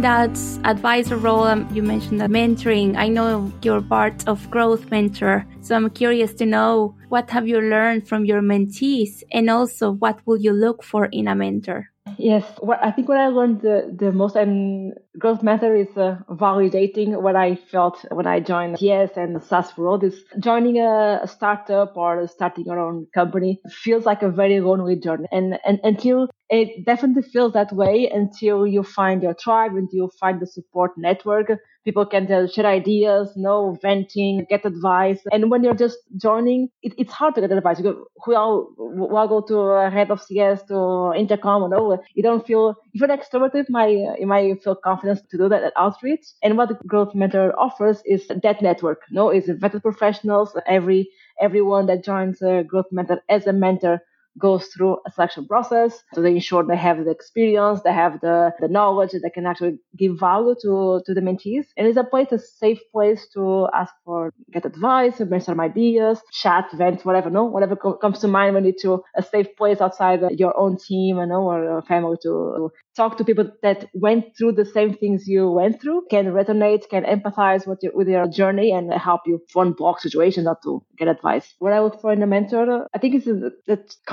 In 0.00 0.04
that 0.04 0.38
advisor 0.64 1.18
role, 1.18 1.44
um, 1.44 1.68
you 1.74 1.82
mentioned 1.82 2.18
the 2.18 2.24
mentoring. 2.24 2.96
I 2.96 3.08
know 3.08 3.52
you're 3.60 3.82
part 3.82 4.26
of 4.26 4.50
Growth 4.50 4.90
Mentor. 4.90 5.44
So 5.60 5.76
I'm 5.76 5.90
curious 5.90 6.32
to 6.34 6.46
know 6.46 6.94
what 7.10 7.28
have 7.28 7.46
you 7.46 7.60
learned 7.60 8.08
from 8.08 8.24
your 8.24 8.40
mentees 8.40 9.22
and 9.30 9.50
also 9.50 9.90
what 9.90 10.26
will 10.26 10.38
you 10.38 10.52
look 10.52 10.82
for 10.82 11.04
in 11.12 11.28
a 11.28 11.34
mentor? 11.34 11.89
Yes, 12.18 12.44
what 12.60 12.82
I 12.82 12.90
think 12.92 13.08
what 13.08 13.18
I 13.18 13.28
learned 13.28 13.62
the, 13.62 13.94
the 13.96 14.12
most 14.12 14.36
and 14.36 14.94
growth 15.18 15.42
mentor 15.42 15.74
is 15.74 15.96
uh, 15.96 16.18
validating 16.30 17.20
what 17.20 17.36
I 17.36 17.56
felt 17.56 18.04
when 18.10 18.26
I 18.26 18.40
joined 18.40 18.78
CS 18.78 19.10
and 19.16 19.36
the 19.36 19.40
SaaS 19.40 19.76
world 19.76 20.04
is 20.04 20.24
joining 20.38 20.78
a, 20.78 21.20
a, 21.22 21.28
startup 21.28 21.96
or 21.96 22.26
starting 22.28 22.64
your 22.66 22.78
own 22.78 23.06
company 23.14 23.60
feels 23.70 24.06
like 24.06 24.22
a 24.22 24.30
very 24.30 24.60
lonely 24.60 24.96
journey. 24.96 25.26
And, 25.32 25.58
and 25.64 25.80
until 25.82 26.28
it 26.48 26.84
definitely 26.84 27.22
feels 27.22 27.52
that 27.52 27.72
way 27.72 28.08
until 28.12 28.66
you 28.66 28.82
find 28.82 29.22
your 29.22 29.34
tribe, 29.34 29.72
until 29.72 30.04
you 30.04 30.10
find 30.18 30.40
the 30.40 30.46
support 30.46 30.92
network. 30.96 31.50
People 31.84 32.04
can 32.06 32.26
share 32.48 32.66
ideas, 32.66 33.32
no 33.36 33.78
venting, 33.80 34.46
get 34.48 34.64
advice. 34.66 35.20
And 35.32 35.50
when 35.50 35.64
you're 35.64 35.74
just 35.74 35.98
joining, 36.16 36.68
it, 36.82 36.94
it's 36.98 37.12
hard 37.12 37.34
to 37.36 37.40
get 37.40 37.52
advice. 37.52 37.78
You 37.78 37.84
go, 37.84 38.04
well, 38.26 38.74
well, 38.76 39.28
go 39.28 39.40
to 39.42 39.58
a 39.58 39.90
head 39.90 40.10
of 40.10 40.22
CS, 40.22 40.62
to 40.64 41.12
intercom, 41.16 41.62
or 41.62 41.68
no, 41.68 42.02
you 42.14 42.22
don't 42.22 42.46
feel, 42.46 42.76
if 42.92 43.00
you're 43.00 43.08
extroverted, 43.08 43.66
might, 43.70 43.96
you 44.18 44.26
might 44.26 44.62
feel 44.62 44.74
confidence 44.74 45.20
to 45.30 45.38
do 45.38 45.48
that 45.48 45.62
at 45.62 45.72
outreach. 45.76 46.26
And 46.42 46.56
what 46.56 46.68
the 46.68 46.74
Growth 46.86 47.14
Mentor 47.14 47.58
offers 47.58 48.02
is 48.04 48.26
that 48.28 48.62
network. 48.62 49.02
No, 49.10 49.30
it's 49.30 49.48
vetted 49.48 49.82
professionals. 49.82 50.56
Every, 50.66 51.10
everyone 51.40 51.86
that 51.86 52.04
joins 52.04 52.42
a 52.42 52.62
Growth 52.62 52.92
Mentor 52.92 53.22
as 53.28 53.46
a 53.46 53.52
mentor 53.52 54.02
goes 54.38 54.66
through 54.68 54.98
a 55.06 55.10
selection 55.10 55.46
process. 55.46 56.02
So 56.14 56.22
they 56.22 56.30
ensure 56.30 56.64
they 56.64 56.76
have 56.76 57.04
the 57.04 57.10
experience, 57.10 57.80
they 57.82 57.92
have 57.92 58.20
the, 58.20 58.52
the 58.60 58.68
knowledge 58.68 59.12
that 59.12 59.20
they 59.22 59.30
can 59.30 59.46
actually 59.46 59.78
give 59.96 60.18
value 60.18 60.54
to, 60.62 61.02
to 61.04 61.14
the 61.14 61.20
mentees. 61.20 61.66
And 61.76 61.86
it's 61.86 61.96
a 61.96 62.04
place, 62.04 62.32
a 62.32 62.38
safe 62.38 62.80
place 62.92 63.28
to 63.34 63.68
ask 63.74 63.92
for, 64.04 64.32
get 64.52 64.64
advice, 64.64 65.18
brainstorm 65.18 65.60
ideas, 65.60 66.20
chat, 66.32 66.70
vent, 66.74 67.04
whatever, 67.04 67.30
no, 67.30 67.44
whatever 67.44 67.76
co- 67.76 67.94
comes 67.96 68.20
to 68.20 68.28
mind 68.28 68.54
when 68.54 68.64
you 68.64 68.74
to 68.82 69.02
a 69.16 69.22
safe 69.22 69.48
place 69.56 69.80
outside 69.80 70.20
your 70.30 70.58
own 70.58 70.76
team, 70.78 71.18
you 71.18 71.26
know, 71.26 71.42
or 71.42 71.82
family 71.82 72.16
to 72.22 72.70
talk 72.96 73.16
to 73.16 73.24
people 73.24 73.50
that 73.62 73.88
went 73.94 74.24
through 74.36 74.52
the 74.52 74.64
same 74.64 74.94
things 74.94 75.26
you 75.26 75.50
went 75.50 75.80
through, 75.80 76.02
can 76.10 76.26
resonate, 76.26 76.88
can 76.88 77.04
empathize 77.04 77.66
with 77.66 77.78
your, 77.82 77.92
with 77.94 78.08
your 78.08 78.26
journey 78.28 78.72
and 78.72 78.92
help 78.92 79.22
you 79.26 79.40
from 79.48 79.72
block 79.72 80.00
situations 80.00 80.46
or 80.46 80.58
to 80.62 80.82
get 80.98 81.08
advice. 81.08 81.54
What 81.58 81.72
I 81.72 81.80
look 81.80 82.00
for 82.00 82.12
in 82.12 82.22
a 82.22 82.26
mentor, 82.26 82.86
I 82.94 82.98
think 82.98 83.14
it's 83.14 83.26
a 83.26 83.52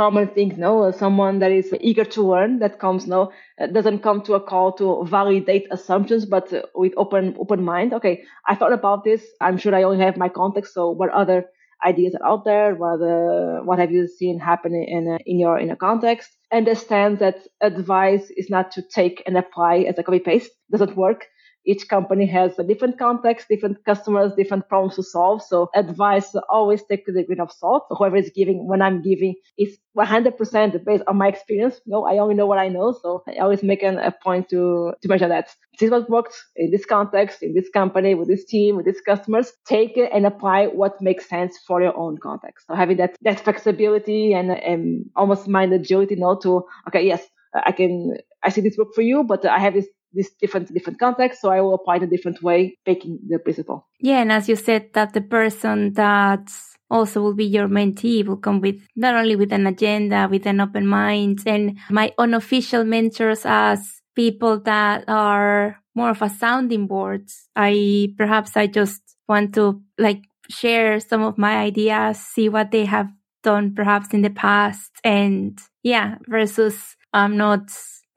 common 0.08 0.28
thing, 0.36 0.54
no, 0.58 0.92
someone 0.92 1.40
that 1.40 1.52
is 1.52 1.74
eager 1.82 2.06
to 2.16 2.22
learn, 2.32 2.60
that 2.60 2.80
comes, 2.80 3.08
no, 3.08 3.32
doesn't 3.74 4.00
come 4.08 4.22
to 4.22 4.36
a 4.36 4.40
call 4.52 4.72
to 4.80 5.06
validate 5.06 5.68
assumptions, 5.72 6.26
but 6.26 6.46
with 6.76 6.94
open, 6.96 7.36
open 7.44 7.62
mind. 7.64 7.94
Okay, 7.94 8.24
I 8.48 8.56
thought 8.56 8.72
about 8.80 9.04
this. 9.04 9.22
I'm 9.42 9.58
sure 9.58 9.76
I 9.76 9.84
only 9.84 10.06
have 10.06 10.16
my 10.26 10.30
context. 10.30 10.74
So 10.74 10.92
what 10.92 11.10
other 11.10 11.40
ideas 11.86 12.16
are 12.16 12.28
out 12.32 12.46
there? 12.46 12.76
What, 12.76 13.02
uh, 13.02 13.64
what 13.68 13.80
have 13.80 13.92
you 13.92 14.08
seen 14.08 14.40
happen 14.40 14.74
in, 14.74 15.04
uh, 15.14 15.18
in 15.26 15.40
your, 15.40 15.60
in 15.60 15.72
a 15.72 15.76
context? 15.76 16.30
Understand 16.54 17.20
that 17.20 17.38
advice 17.62 18.32
is 18.42 18.50
not 18.50 18.72
to 18.72 18.82
take 18.82 19.22
and 19.28 19.38
apply 19.38 19.80
as 19.90 20.00
a 20.00 20.04
copy 20.04 20.20
paste. 20.20 20.52
Doesn't 20.72 20.96
work 20.96 21.26
each 21.68 21.88
company 21.90 22.26
has 22.26 22.58
a 22.58 22.64
different 22.64 22.98
context, 22.98 23.48
different 23.50 23.84
customers, 23.84 24.32
different 24.36 24.68
problems 24.70 24.96
to 24.96 25.04
solve. 25.04 25.44
So 25.44 25.70
advice 25.76 26.34
always 26.50 26.84
take 26.86 27.06
with 27.06 27.18
a 27.18 27.24
grain 27.24 27.42
of 27.42 27.52
salt. 27.52 27.86
Whoever 27.90 28.16
is 28.16 28.32
giving, 28.34 28.66
when 28.66 28.82
I'm 28.82 29.02
giving, 29.02 29.36
is 29.58 29.78
100% 29.98 30.86
based 30.86 31.04
on 31.08 31.18
my 31.18 31.28
experience. 31.28 31.82
No, 31.86 32.06
I 32.06 32.20
only 32.20 32.36
know 32.36 32.46
what 32.46 32.58
I 32.58 32.70
know. 32.70 32.98
So 33.02 33.24
I 33.28 33.40
always 33.40 33.64
make 33.64 33.84
an, 33.84 33.98
a 34.00 34.12
point 34.12 34.48
to, 34.50 34.94
to 35.02 35.08
measure 35.08 35.28
that. 35.28 35.54
This 35.78 35.88
is 35.88 35.92
what 35.92 36.10
worked 36.10 36.36
in 36.56 36.72
this 36.72 36.86
context, 36.86 37.44
in 37.44 37.54
this 37.54 37.70
company, 37.70 38.16
with 38.16 38.30
this 38.30 38.46
team, 38.46 38.78
with 38.78 38.86
these 38.86 39.02
customers. 39.02 39.52
Take 39.66 39.98
it 39.98 40.10
and 40.14 40.26
apply 40.26 40.68
what 40.68 41.02
makes 41.02 41.28
sense 41.28 41.58
for 41.68 41.82
your 41.82 41.96
own 41.98 42.18
context. 42.18 42.66
So 42.68 42.76
having 42.76 42.98
that, 42.98 43.16
that 43.22 43.42
flexibility 43.42 44.34
and, 44.34 44.52
and 44.52 45.10
almost 45.16 45.48
mind 45.48 45.74
agility, 45.74 46.16
you 46.16 46.22
know, 46.22 46.40
to, 46.44 46.64
okay, 46.88 47.06
yes, 47.06 47.24
I 47.54 47.72
can, 47.72 48.18
I 48.44 48.50
see 48.50 48.62
this 48.62 48.78
work 48.78 48.94
for 48.94 49.02
you, 49.02 49.24
but 49.24 49.46
I 49.46 49.60
have 49.60 49.74
this 49.74 49.88
this 50.14 50.32
different 50.42 50.74
different 50.74 51.00
context 51.00 51.42
so 51.42 51.50
i 51.50 51.62
will 51.62 51.74
apply 51.74 51.98
it 51.98 52.04
a 52.04 52.08
different 52.08 52.42
way 52.42 52.78
taking 52.86 53.20
the 53.28 53.40
principle. 53.40 53.88
Yeah 54.00 54.22
and 54.22 54.32
as 54.32 54.48
you 54.50 54.56
said 54.56 54.94
that 54.94 55.14
the 55.14 55.22
person 55.22 55.94
that 55.94 56.50
also 56.90 57.22
will 57.22 57.34
be 57.34 57.46
your 57.46 57.68
mentee 57.68 58.26
will 58.26 58.38
come 58.38 58.62
with 58.62 58.80
not 58.96 59.16
only 59.16 59.36
with 59.36 59.52
an 59.52 59.68
agenda 59.68 60.28
with 60.30 60.46
an 60.46 60.62
open 60.62 60.88
mind 60.88 61.40
and 61.46 61.78
my 61.90 62.14
unofficial 62.18 62.84
mentors 62.84 63.42
as 63.46 64.02
people 64.16 64.60
that 64.62 65.04
are 65.08 65.78
more 65.94 66.10
of 66.10 66.22
a 66.22 66.30
sounding 66.30 66.88
board. 66.88 67.30
I 67.56 68.14
perhaps 68.18 68.58
i 68.58 68.68
just 68.68 69.02
want 69.28 69.54
to 69.56 69.82
like 69.98 70.24
share 70.50 71.00
some 71.00 71.24
of 71.24 71.38
my 71.38 71.58
ideas 71.58 72.20
see 72.20 72.48
what 72.50 72.72
they 72.72 72.86
have 72.86 73.10
done 73.44 73.76
perhaps 73.76 74.14
in 74.14 74.22
the 74.22 74.30
past 74.30 74.92
and 75.04 75.60
yeah 75.84 76.16
versus 76.28 76.96
i'm 77.14 77.36
not 77.36 77.70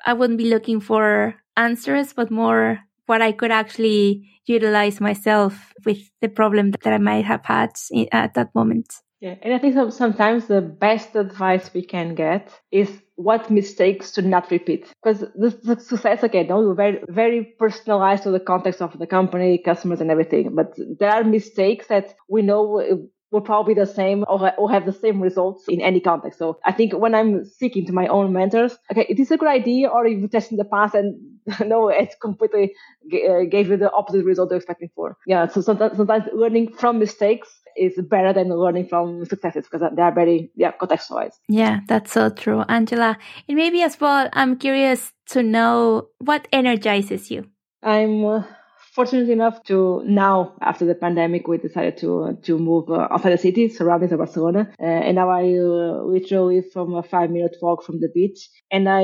i 0.06 0.12
wouldn't 0.12 0.38
be 0.38 0.48
looking 0.48 0.80
for 0.80 1.34
answers, 1.56 2.12
but 2.12 2.30
more 2.30 2.80
what 3.06 3.22
I 3.22 3.32
could 3.32 3.50
actually 3.50 4.28
utilize 4.46 5.00
myself 5.00 5.72
with 5.84 5.98
the 6.20 6.28
problem 6.28 6.70
that 6.70 6.92
I 6.92 6.98
might 6.98 7.24
have 7.24 7.44
had 7.44 7.70
at 8.12 8.34
that 8.34 8.54
moment. 8.54 8.94
Yeah, 9.20 9.34
and 9.42 9.52
I 9.52 9.58
think 9.58 9.92
sometimes 9.92 10.46
the 10.46 10.62
best 10.62 11.14
advice 11.14 11.70
we 11.74 11.82
can 11.82 12.14
get 12.14 12.58
is 12.70 12.90
what 13.16 13.50
mistakes 13.50 14.12
to 14.12 14.22
not 14.22 14.50
repeat. 14.50 14.90
Because 15.02 15.20
the 15.34 15.50
success, 15.78 16.22
again, 16.22 16.46
no, 16.46 16.72
very, 16.72 17.00
very 17.08 17.44
personalized 17.58 18.22
to 18.22 18.30
the 18.30 18.40
context 18.40 18.80
of 18.80 18.98
the 18.98 19.06
company, 19.06 19.58
customers, 19.58 20.00
and 20.00 20.10
everything. 20.10 20.54
But 20.54 20.72
there 20.98 21.10
are 21.10 21.22
mistakes 21.22 21.88
that 21.88 22.14
we 22.30 22.40
know 22.40 23.08
will 23.30 23.40
probably 23.40 23.74
be 23.74 23.80
the 23.80 23.86
same 23.86 24.24
or, 24.28 24.52
or 24.58 24.70
have 24.70 24.86
the 24.86 24.92
same 24.92 25.20
results 25.20 25.64
in 25.68 25.80
any 25.80 26.00
context. 26.00 26.38
So 26.38 26.58
I 26.64 26.72
think 26.72 26.92
when 26.92 27.14
I'm 27.14 27.44
speaking 27.44 27.86
to 27.86 27.92
my 27.92 28.06
own 28.08 28.32
mentors, 28.32 28.76
okay, 28.90 29.06
it 29.08 29.20
is 29.20 29.30
a 29.30 29.36
good 29.36 29.48
idea 29.48 29.88
or 29.88 30.06
you've 30.06 30.30
tested 30.30 30.52
in 30.52 30.58
the 30.58 30.64
past 30.64 30.94
and 30.94 31.18
no, 31.64 31.88
it 31.88 32.14
completely 32.20 32.74
g- 33.10 33.26
uh, 33.26 33.44
gave 33.44 33.68
you 33.68 33.76
the 33.76 33.92
opposite 33.92 34.24
result 34.24 34.50
you're 34.50 34.56
expecting 34.56 34.90
for. 34.94 35.16
Yeah. 35.26 35.46
So 35.46 35.60
sometimes, 35.60 35.96
sometimes 35.96 36.24
learning 36.32 36.72
from 36.74 36.98
mistakes 36.98 37.48
is 37.76 37.94
better 38.10 38.32
than 38.32 38.48
learning 38.48 38.88
from 38.88 39.24
successes 39.24 39.66
because 39.70 39.88
they 39.94 40.02
are 40.02 40.12
very, 40.12 40.50
yeah, 40.56 40.72
contextualized. 40.72 41.38
Yeah, 41.48 41.80
that's 41.86 42.12
so 42.12 42.30
true. 42.30 42.64
Angela, 42.68 43.16
and 43.48 43.56
maybe 43.56 43.82
as 43.82 44.00
well, 44.00 44.28
I'm 44.32 44.56
curious 44.56 45.12
to 45.28 45.42
know 45.42 46.08
what 46.18 46.48
energizes 46.52 47.30
you. 47.30 47.46
I'm, 47.82 48.44
uh, 48.90 48.94
fortunate 48.94 49.28
enough 49.28 49.62
to 49.64 50.02
now, 50.06 50.54
after 50.60 50.84
the 50.84 50.94
pandemic, 50.94 51.48
we 51.48 51.58
decided 51.58 51.96
to 51.98 52.38
to 52.42 52.58
move 52.58 52.90
uh, 52.90 53.08
outside 53.10 53.32
the 53.32 53.38
city, 53.38 53.68
surrounding 53.68 54.16
Barcelona, 54.16 54.72
uh, 54.80 54.84
and 54.84 55.16
now 55.16 55.30
I 55.30 55.42
uh, 55.42 56.02
literally 56.04 56.62
from 56.62 56.94
a 56.94 57.02
five 57.02 57.30
minute 57.30 57.56
walk 57.62 57.82
from 57.84 58.00
the 58.00 58.08
beach. 58.08 58.48
And 58.70 58.88
I, 58.88 59.02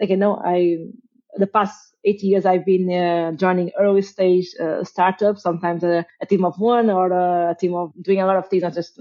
again, 0.00 0.18
no, 0.18 0.36
I 0.36 0.78
the 1.36 1.46
past 1.46 1.94
eight 2.04 2.22
years 2.22 2.46
I've 2.46 2.64
been 2.64 2.90
uh, 2.92 3.32
joining 3.32 3.70
early 3.78 4.02
stage 4.02 4.54
uh, 4.60 4.84
startups, 4.84 5.42
sometimes 5.42 5.84
a, 5.84 6.06
a, 6.20 6.26
team 6.26 6.44
of 6.44 6.58
one 6.58 6.90
or 6.90 7.12
a, 7.12 7.50
a, 7.50 7.56
team 7.58 7.74
of 7.74 7.92
doing 8.00 8.20
a 8.20 8.26
lot 8.26 8.36
of 8.36 8.48
things, 8.48 8.62
not 8.62 8.74
just 8.74 8.98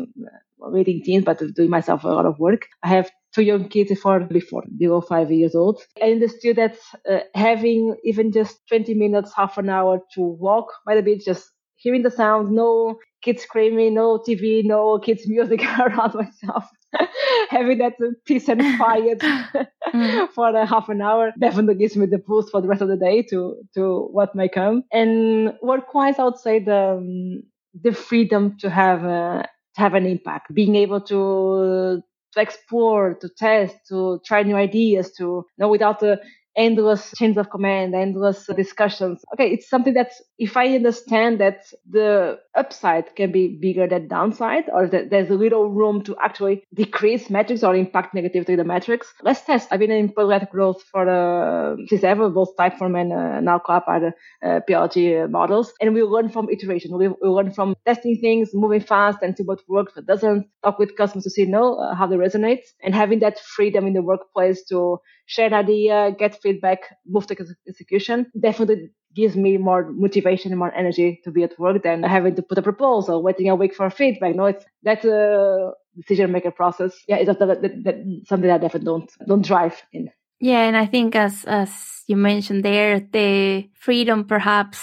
uh, 0.64 0.70
leading 0.70 1.02
teams, 1.04 1.26
but 1.26 1.42
doing 1.56 1.70
myself 1.70 2.04
a 2.04 2.08
lot 2.08 2.26
of 2.26 2.40
work. 2.40 2.68
I 2.84 2.90
have 2.90 3.10
two 3.34 3.44
young 3.44 3.70
kids 3.70 3.90
before 3.90 4.22
before 4.22 4.64
below 4.78 5.02
five 5.02 5.32
years 5.32 5.56
old. 5.56 5.82
I 6.02 6.12
understood 6.12 6.56
that 6.58 6.78
uh, 7.10 7.20
having 7.36 7.96
even 8.04 8.32
just 8.32 8.60
20 8.70 8.94
minutes, 8.94 9.32
half 9.36 9.58
an 9.58 9.70
hour 9.70 10.00
to 10.16 10.22
walk 10.22 10.68
by 10.86 10.96
the 10.96 11.02
beach, 11.02 11.26
just 11.26 11.50
hearing 11.76 12.04
the 12.04 12.12
sound, 12.12 12.52
no 12.52 12.98
kids 13.22 13.44
screaming, 13.44 13.94
no 13.94 14.20
TV, 14.28 14.64
no 14.64 15.00
kids 15.00 15.28
music 15.28 15.62
around 15.80 16.14
myself. 16.14 16.66
having 17.50 17.78
that 17.78 17.94
peace 18.26 18.48
and 18.50 18.62
quiet 18.78 19.20
mm. 19.20 20.30
for 20.32 20.50
a 20.50 20.66
half 20.66 20.90
an 20.90 21.02
hour 21.02 21.32
definitely 21.40 21.76
gives 21.76 21.96
me 21.96 22.06
the 22.06 22.18
boost 22.18 22.50
for 22.50 22.62
the 22.62 22.68
rest 22.68 22.82
of 22.82 22.88
the 22.88 22.98
day 22.98 23.22
to 23.22 23.56
to 23.76 24.08
what 24.12 24.36
may 24.36 24.50
come. 24.50 24.84
And 24.92 25.54
work-wise, 25.62 26.18
I 26.18 26.24
would 26.24 26.38
say 26.38 26.60
the 26.60 26.98
um, 26.98 27.44
the 27.80 27.94
freedom 27.94 28.58
to 28.60 28.70
have 28.70 29.02
to 29.02 29.50
have 29.80 29.96
an 29.96 30.06
impact, 30.06 30.54
being 30.54 30.76
able 30.76 31.02
to 31.02 32.04
to 32.34 32.42
explore, 32.42 33.16
to 33.16 33.30
test, 33.30 33.76
to 33.90 34.22
try 34.26 34.44
new 34.44 34.56
ideas, 34.56 35.12
to 35.14 35.24
you 35.24 35.46
know, 35.58 35.70
without 35.70 36.04
uh, 36.04 36.18
endless 36.58 37.12
chains 37.18 37.38
of 37.38 37.50
command, 37.50 37.96
endless 37.96 38.46
discussions. 38.56 39.24
Okay, 39.34 39.50
it's 39.52 39.70
something 39.70 39.94
that 39.94 40.12
if 40.38 40.58
I 40.58 40.76
understand 40.76 41.40
that 41.40 41.66
the 41.90 42.40
upside 42.56 43.16
can 43.16 43.32
be 43.32 43.58
bigger 43.62 43.88
than 43.88 44.08
downside, 44.08 44.66
or 44.74 44.88
that 44.88 45.10
there's 45.10 45.30
a 45.30 45.36
little 45.36 45.70
room 45.70 46.04
to 46.04 46.16
actually 46.22 46.64
decrease 46.74 47.30
metrics 47.30 47.64
or 47.64 47.76
impact 47.76 48.14
negatively 48.14 48.56
the 48.56 48.64
metrics, 48.64 49.14
let's 49.22 49.42
test. 49.42 49.68
I've 49.72 49.80
been 49.80 49.92
in 49.92 50.12
product 50.12 50.52
growth 50.52 50.82
for 50.92 51.08
uh, 51.08 51.76
since 51.88 52.04
ever, 52.04 52.30
both 52.30 52.56
Typeform 52.58 53.00
and 53.00 53.14
uh, 53.14 53.40
now 53.40 53.60
Clap 53.60 53.88
are 53.88 54.00
the 54.00 54.14
uh, 54.48 54.60
PLG 54.68 55.30
models, 55.30 55.74
and 55.82 55.94
we 55.94 56.04
learn 56.04 56.30
from 56.30 56.50
iteration. 56.50 56.98
We, 56.98 57.08
we 57.08 57.30
learn 57.30 57.52
from 57.52 57.76
testing 57.86 58.18
things, 58.20 58.50
moving 58.54 58.82
fast, 58.82 59.20
and 59.22 59.36
see 59.38 59.44
what 59.44 59.60
works, 59.68 59.96
what 59.96 60.06
doesn't. 60.06 60.48
Talk 60.64 60.78
with 60.78 60.98
customers 60.98 61.24
to 61.24 61.30
see 61.30 61.46
no 61.46 61.76
uh, 61.76 61.96
how 61.96 62.08
they 62.08 62.18
resonate, 62.18 62.64
and 62.84 62.94
having 62.94 63.20
that 63.20 63.40
freedom 63.40 63.88
in 63.88 63.94
the 63.94 64.02
workplace 64.02 64.66
to 64.66 64.98
share 65.26 65.48
an 65.48 65.54
idea, 65.54 66.12
get 66.18 66.39
feedback, 66.42 66.80
move 67.06 67.28
to 67.28 67.36
execution, 67.68 68.26
definitely 68.40 68.90
gives 69.16 69.36
me 69.36 69.58
more 69.58 69.92
motivation 69.92 70.52
and 70.52 70.60
more 70.60 70.74
energy 70.74 71.20
to 71.24 71.32
be 71.32 71.44
at 71.44 71.58
work 71.60 71.82
than 71.84 72.04
having 72.04 72.36
to 72.36 72.42
put 72.42 72.58
a 72.58 72.62
proposal, 72.62 73.24
waiting 73.24 73.50
a 73.50 73.56
week 73.56 73.76
for 73.76 73.90
feedback. 73.90 74.36
No, 74.36 74.46
it's 74.46 74.66
that's 74.84 75.06
a 75.06 75.72
decision 75.96 76.32
maker 76.32 76.52
process. 76.52 76.94
Yeah, 77.08 77.18
it's 77.18 77.28
that, 77.28 77.40
that, 77.40 77.62
that, 77.62 78.24
something 78.28 78.48
that 78.48 78.56
I 78.56 78.58
definitely 78.60 78.86
don't 78.86 79.12
don't 79.28 79.46
drive 79.46 79.82
in. 79.92 80.10
Yeah, 80.40 80.64
and 80.64 80.78
I 80.78 80.86
think 80.86 81.16
as 81.16 81.44
as 81.46 82.04
you 82.08 82.16
mentioned 82.16 82.64
there, 82.64 83.00
the 83.00 83.70
freedom 83.74 84.26
perhaps 84.26 84.80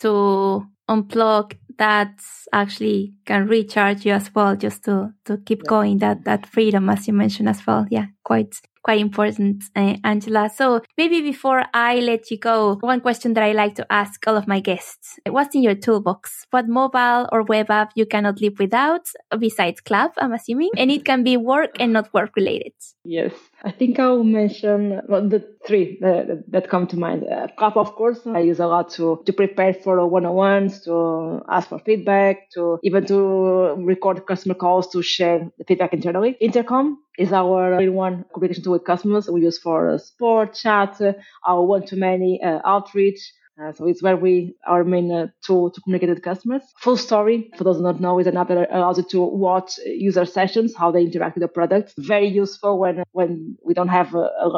to 0.00 0.66
unplug 0.88 1.54
that 1.78 2.20
actually 2.52 3.14
can 3.24 3.46
recharge 3.46 4.04
you 4.04 4.12
as 4.12 4.34
well, 4.34 4.56
just 4.56 4.84
to 4.84 5.12
to 5.24 5.38
keep 5.38 5.62
yeah. 5.64 5.68
going. 5.68 5.98
That 5.98 6.24
that 6.24 6.46
freedom, 6.46 6.90
as 6.90 7.06
you 7.06 7.14
mentioned 7.14 7.48
as 7.48 7.66
well. 7.66 7.86
Yeah, 7.90 8.06
quite 8.24 8.56
quite 8.82 9.00
important, 9.00 9.64
uh, 9.76 9.96
Angela. 10.04 10.50
So 10.54 10.80
maybe 10.96 11.20
before 11.20 11.64
I 11.74 12.00
let 12.00 12.30
you 12.30 12.38
go, 12.38 12.76
one 12.80 13.00
question 13.00 13.34
that 13.34 13.44
I 13.44 13.52
like 13.52 13.74
to 13.76 13.86
ask 13.92 14.26
all 14.26 14.36
of 14.36 14.46
my 14.46 14.60
guests. 14.60 15.18
What's 15.26 15.54
in 15.54 15.62
your 15.62 15.74
toolbox? 15.74 16.46
What 16.50 16.68
mobile 16.68 17.28
or 17.32 17.42
web 17.42 17.70
app 17.70 17.92
you 17.94 18.06
cannot 18.06 18.40
live 18.40 18.58
without 18.58 19.08
besides 19.38 19.80
Clap, 19.80 20.12
I'm 20.18 20.32
assuming? 20.32 20.70
And 20.76 20.90
it 20.90 21.04
can 21.04 21.22
be 21.22 21.36
work 21.36 21.76
and 21.80 21.92
not 21.92 22.12
work 22.12 22.36
related. 22.36 22.72
Yes. 23.04 23.32
I 23.64 23.72
think 23.72 23.98
I'll 23.98 24.22
mention 24.22 25.00
well, 25.08 25.28
the 25.28 25.44
three 25.66 25.98
that, 26.00 26.44
that 26.48 26.70
come 26.70 26.86
to 26.88 26.96
mind. 26.96 27.24
Uh, 27.24 27.48
Clap, 27.58 27.76
of 27.76 27.94
course, 27.96 28.20
I 28.24 28.40
use 28.40 28.60
a 28.60 28.66
lot 28.68 28.90
to, 28.90 29.20
to 29.26 29.32
prepare 29.32 29.74
for 29.74 30.06
one-on-ones, 30.06 30.84
to 30.84 31.42
ask 31.48 31.68
for 31.68 31.80
feedback, 31.80 32.50
to 32.54 32.78
even 32.84 33.04
to 33.06 33.74
record 33.84 34.24
customer 34.26 34.54
calls 34.54 34.88
to 34.92 35.02
share 35.02 35.50
the 35.58 35.64
feedback 35.64 35.92
internally. 35.92 36.36
Intercom 36.40 36.98
is 37.18 37.32
our 37.32 37.80
one 37.90 38.24
communication 38.32 38.62
tool 38.62 38.74
with 38.74 38.84
customers 38.84 39.28
we 39.28 39.42
use 39.42 39.58
for 39.58 39.90
uh, 39.90 39.98
support, 39.98 40.54
chat, 40.54 41.00
our 41.44 41.64
one-to-many 41.64 42.40
uh, 42.42 42.60
outreach, 42.64 43.32
uh, 43.60 43.72
so 43.72 43.86
it's 43.86 44.02
where 44.02 44.16
we 44.16 44.54
our 44.66 44.84
main 44.84 45.10
uh, 45.10 45.26
tool 45.44 45.70
to 45.70 45.80
communicate 45.80 46.10
with 46.10 46.22
customers. 46.22 46.62
FullStory 46.82 47.56
for 47.56 47.64
those 47.64 47.78
who 47.78 47.82
don't 47.82 48.00
know, 48.00 48.18
is 48.18 48.26
another 48.26 48.54
that 48.54 48.76
allows 48.76 48.98
you 48.98 49.04
to 49.04 49.20
watch 49.20 49.78
user 49.86 50.24
sessions, 50.24 50.74
how 50.76 50.90
they 50.90 51.02
interact 51.02 51.34
with 51.34 51.42
the 51.42 51.48
product. 51.48 51.94
Very 51.98 52.28
useful 52.28 52.78
when 52.78 53.02
when 53.12 53.56
we 53.64 53.74
don't 53.74 53.88
have 53.88 54.14
a, 54.14 54.18
a, 54.18 54.48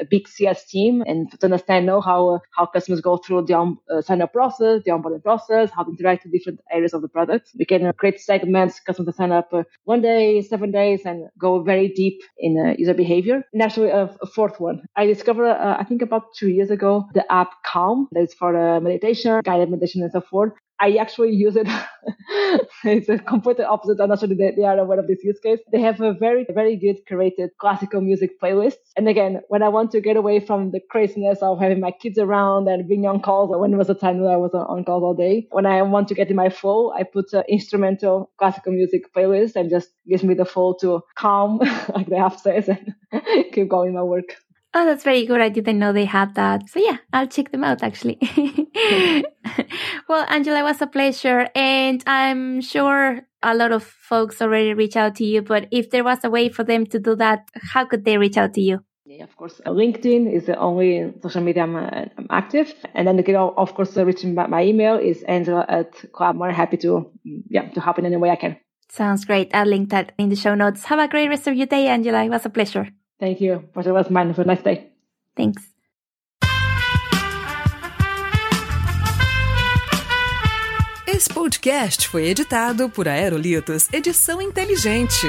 a 0.00 0.04
big 0.08 0.28
CS 0.28 0.66
team 0.66 1.02
and 1.06 1.30
to 1.40 1.44
understand 1.44 1.86
know 1.86 2.00
how 2.00 2.28
uh, 2.28 2.38
how 2.56 2.66
customers 2.66 3.00
go 3.00 3.16
through 3.16 3.42
the 3.46 3.54
on, 3.54 3.78
uh, 3.90 4.00
sign 4.02 4.22
up 4.22 4.32
process, 4.32 4.82
the 4.84 4.90
onboarding 4.90 5.22
process, 5.22 5.70
how 5.70 5.82
they 5.82 5.90
interact 5.90 6.24
with 6.24 6.32
different 6.32 6.60
areas 6.70 6.94
of 6.94 7.02
the 7.02 7.08
product. 7.08 7.50
We 7.58 7.64
can 7.64 7.86
uh, 7.86 7.92
create 7.92 8.20
segments, 8.20 8.80
customers 8.80 9.16
sign 9.16 9.32
up 9.32 9.48
uh, 9.52 9.64
one 9.84 10.02
day, 10.02 10.42
seven 10.42 10.70
days, 10.70 11.02
and 11.04 11.28
go 11.38 11.62
very 11.62 11.88
deep 11.88 12.20
in 12.38 12.74
user 12.78 12.94
behavior. 12.94 13.42
And 13.52 13.62
actually, 13.62 13.90
a 13.90 14.08
fourth 14.34 14.60
one, 14.60 14.82
I 14.96 15.06
discovered 15.06 15.50
I 15.50 15.84
think 15.84 16.02
about 16.02 16.34
two 16.34 16.48
years 16.48 16.70
ago 16.70 17.06
the 17.14 17.24
app 17.32 17.50
Calm. 17.64 18.08
That 18.12 18.22
is 18.22 18.34
for 18.44 18.56
uh, 18.56 18.80
meditation, 18.80 19.40
guided 19.44 19.70
meditation, 19.70 20.02
and 20.02 20.12
so 20.12 20.20
forth. 20.20 20.52
I 20.80 20.96
actually 20.96 21.30
use 21.30 21.56
it. 21.56 21.68
it's 22.84 23.08
a 23.08 23.18
completely 23.18 23.64
opposite. 23.64 24.00
I'm 24.00 24.08
not 24.08 24.18
sure 24.18 24.28
they, 24.28 24.52
they 24.56 24.64
are 24.64 24.78
aware 24.78 24.98
of 24.98 25.06
this 25.06 25.22
use 25.22 25.38
case. 25.40 25.60
They 25.72 25.80
have 25.80 26.00
a 26.00 26.12
very, 26.12 26.44
very 26.52 26.76
good 26.76 26.98
curated 27.08 27.50
classical 27.60 28.00
music 28.00 28.32
playlist. 28.42 28.74
And 28.96 29.08
again, 29.08 29.40
when 29.48 29.62
I 29.62 29.68
want 29.68 29.92
to 29.92 30.00
get 30.00 30.16
away 30.16 30.40
from 30.40 30.72
the 30.72 30.80
craziness 30.90 31.38
of 31.42 31.60
having 31.60 31.80
my 31.80 31.92
kids 31.92 32.18
around 32.18 32.68
and 32.68 32.88
being 32.88 33.06
on 33.06 33.20
calls, 33.22 33.56
when 33.56 33.72
it 33.72 33.76
was 33.76 33.88
a 33.88 33.94
time 33.94 34.20
that 34.20 34.28
I 34.28 34.36
was 34.36 34.50
on 34.52 34.84
calls 34.84 35.04
all 35.04 35.14
day, 35.14 35.46
when 35.52 35.64
I 35.64 35.80
want 35.82 36.08
to 36.08 36.14
get 36.14 36.28
in 36.28 36.36
my 36.36 36.50
flow, 36.50 36.92
I 36.92 37.04
put 37.04 37.32
an 37.32 37.44
instrumental 37.48 38.32
classical 38.38 38.72
music 38.72 39.14
playlist 39.14 39.54
and 39.54 39.70
just 39.70 39.90
gives 40.08 40.24
me 40.24 40.34
the 40.34 40.44
flow 40.44 40.76
to 40.80 41.02
calm, 41.16 41.58
like 41.94 42.08
the 42.08 42.18
app 42.18 42.38
says, 42.40 42.68
and 42.68 42.94
keep 43.52 43.68
going 43.68 43.94
my 43.94 44.02
work. 44.02 44.36
Oh, 44.76 44.84
that's 44.84 45.04
very 45.04 45.24
good. 45.24 45.40
I 45.40 45.50
didn't 45.50 45.78
know 45.78 45.92
they 45.92 46.04
had 46.04 46.34
that. 46.34 46.68
So 46.68 46.80
yeah, 46.80 46.96
I'll 47.12 47.28
check 47.28 47.52
them 47.52 47.62
out 47.62 47.84
actually. 47.84 48.18
well, 50.08 50.26
Angela, 50.28 50.60
it 50.60 50.64
was 50.64 50.82
a 50.82 50.88
pleasure. 50.88 51.48
And 51.54 52.02
I'm 52.08 52.60
sure 52.60 53.20
a 53.42 53.54
lot 53.54 53.70
of 53.70 53.84
folks 53.84 54.42
already 54.42 54.74
reach 54.74 54.96
out 54.96 55.14
to 55.16 55.24
you, 55.24 55.42
but 55.42 55.68
if 55.70 55.90
there 55.90 56.02
was 56.02 56.18
a 56.24 56.30
way 56.30 56.48
for 56.48 56.64
them 56.64 56.86
to 56.86 56.98
do 56.98 57.14
that, 57.16 57.48
how 57.72 57.84
could 57.84 58.04
they 58.04 58.18
reach 58.18 58.36
out 58.36 58.54
to 58.54 58.60
you? 58.60 58.80
Yeah, 59.06 59.24
of 59.24 59.36
course. 59.36 59.60
LinkedIn 59.64 60.32
is 60.32 60.46
the 60.46 60.56
only 60.56 61.12
social 61.22 61.42
media 61.42 61.62
I'm, 61.62 61.76
I'm 61.76 62.26
active. 62.30 62.74
And 62.94 63.06
then, 63.06 63.22
can, 63.22 63.36
of 63.36 63.74
course, 63.74 63.96
reaching 63.96 64.34
my, 64.34 64.46
my 64.46 64.64
email 64.64 64.96
is 64.96 65.22
angela 65.24 65.66
at 65.68 65.92
club. 66.12 66.40
I'm 66.42 66.54
happy 66.54 66.78
to, 66.78 67.12
yeah, 67.48 67.68
to 67.68 67.80
help 67.80 67.98
in 67.98 68.06
any 68.06 68.16
way 68.16 68.30
I 68.30 68.36
can. 68.36 68.56
Sounds 68.88 69.24
great. 69.24 69.54
I'll 69.54 69.66
link 69.66 69.90
that 69.90 70.12
in 70.18 70.30
the 70.30 70.36
show 70.36 70.54
notes. 70.54 70.84
Have 70.86 70.98
a 70.98 71.06
great 71.06 71.28
rest 71.28 71.46
of 71.46 71.54
your 71.54 71.66
day, 71.66 71.86
Angela. 71.88 72.24
It 72.24 72.30
was 72.30 72.46
a 72.46 72.50
pleasure. 72.50 72.88
Thank 73.18 73.40
you. 73.40 73.64
Pleasure 73.72 73.92
was 73.92 74.10
mine. 74.10 74.28
Have 74.28 74.38
a 74.40 74.44
nice 74.44 74.62
day. 74.62 74.90
Thanks. 75.36 75.62
Esse 81.06 81.32
podcast 81.32 82.08
foi 82.08 82.26
editado 82.26 82.90
por 82.90 83.06
Aerolitos 83.06 83.88
Edição 83.92 84.42
Inteligente. 84.42 85.28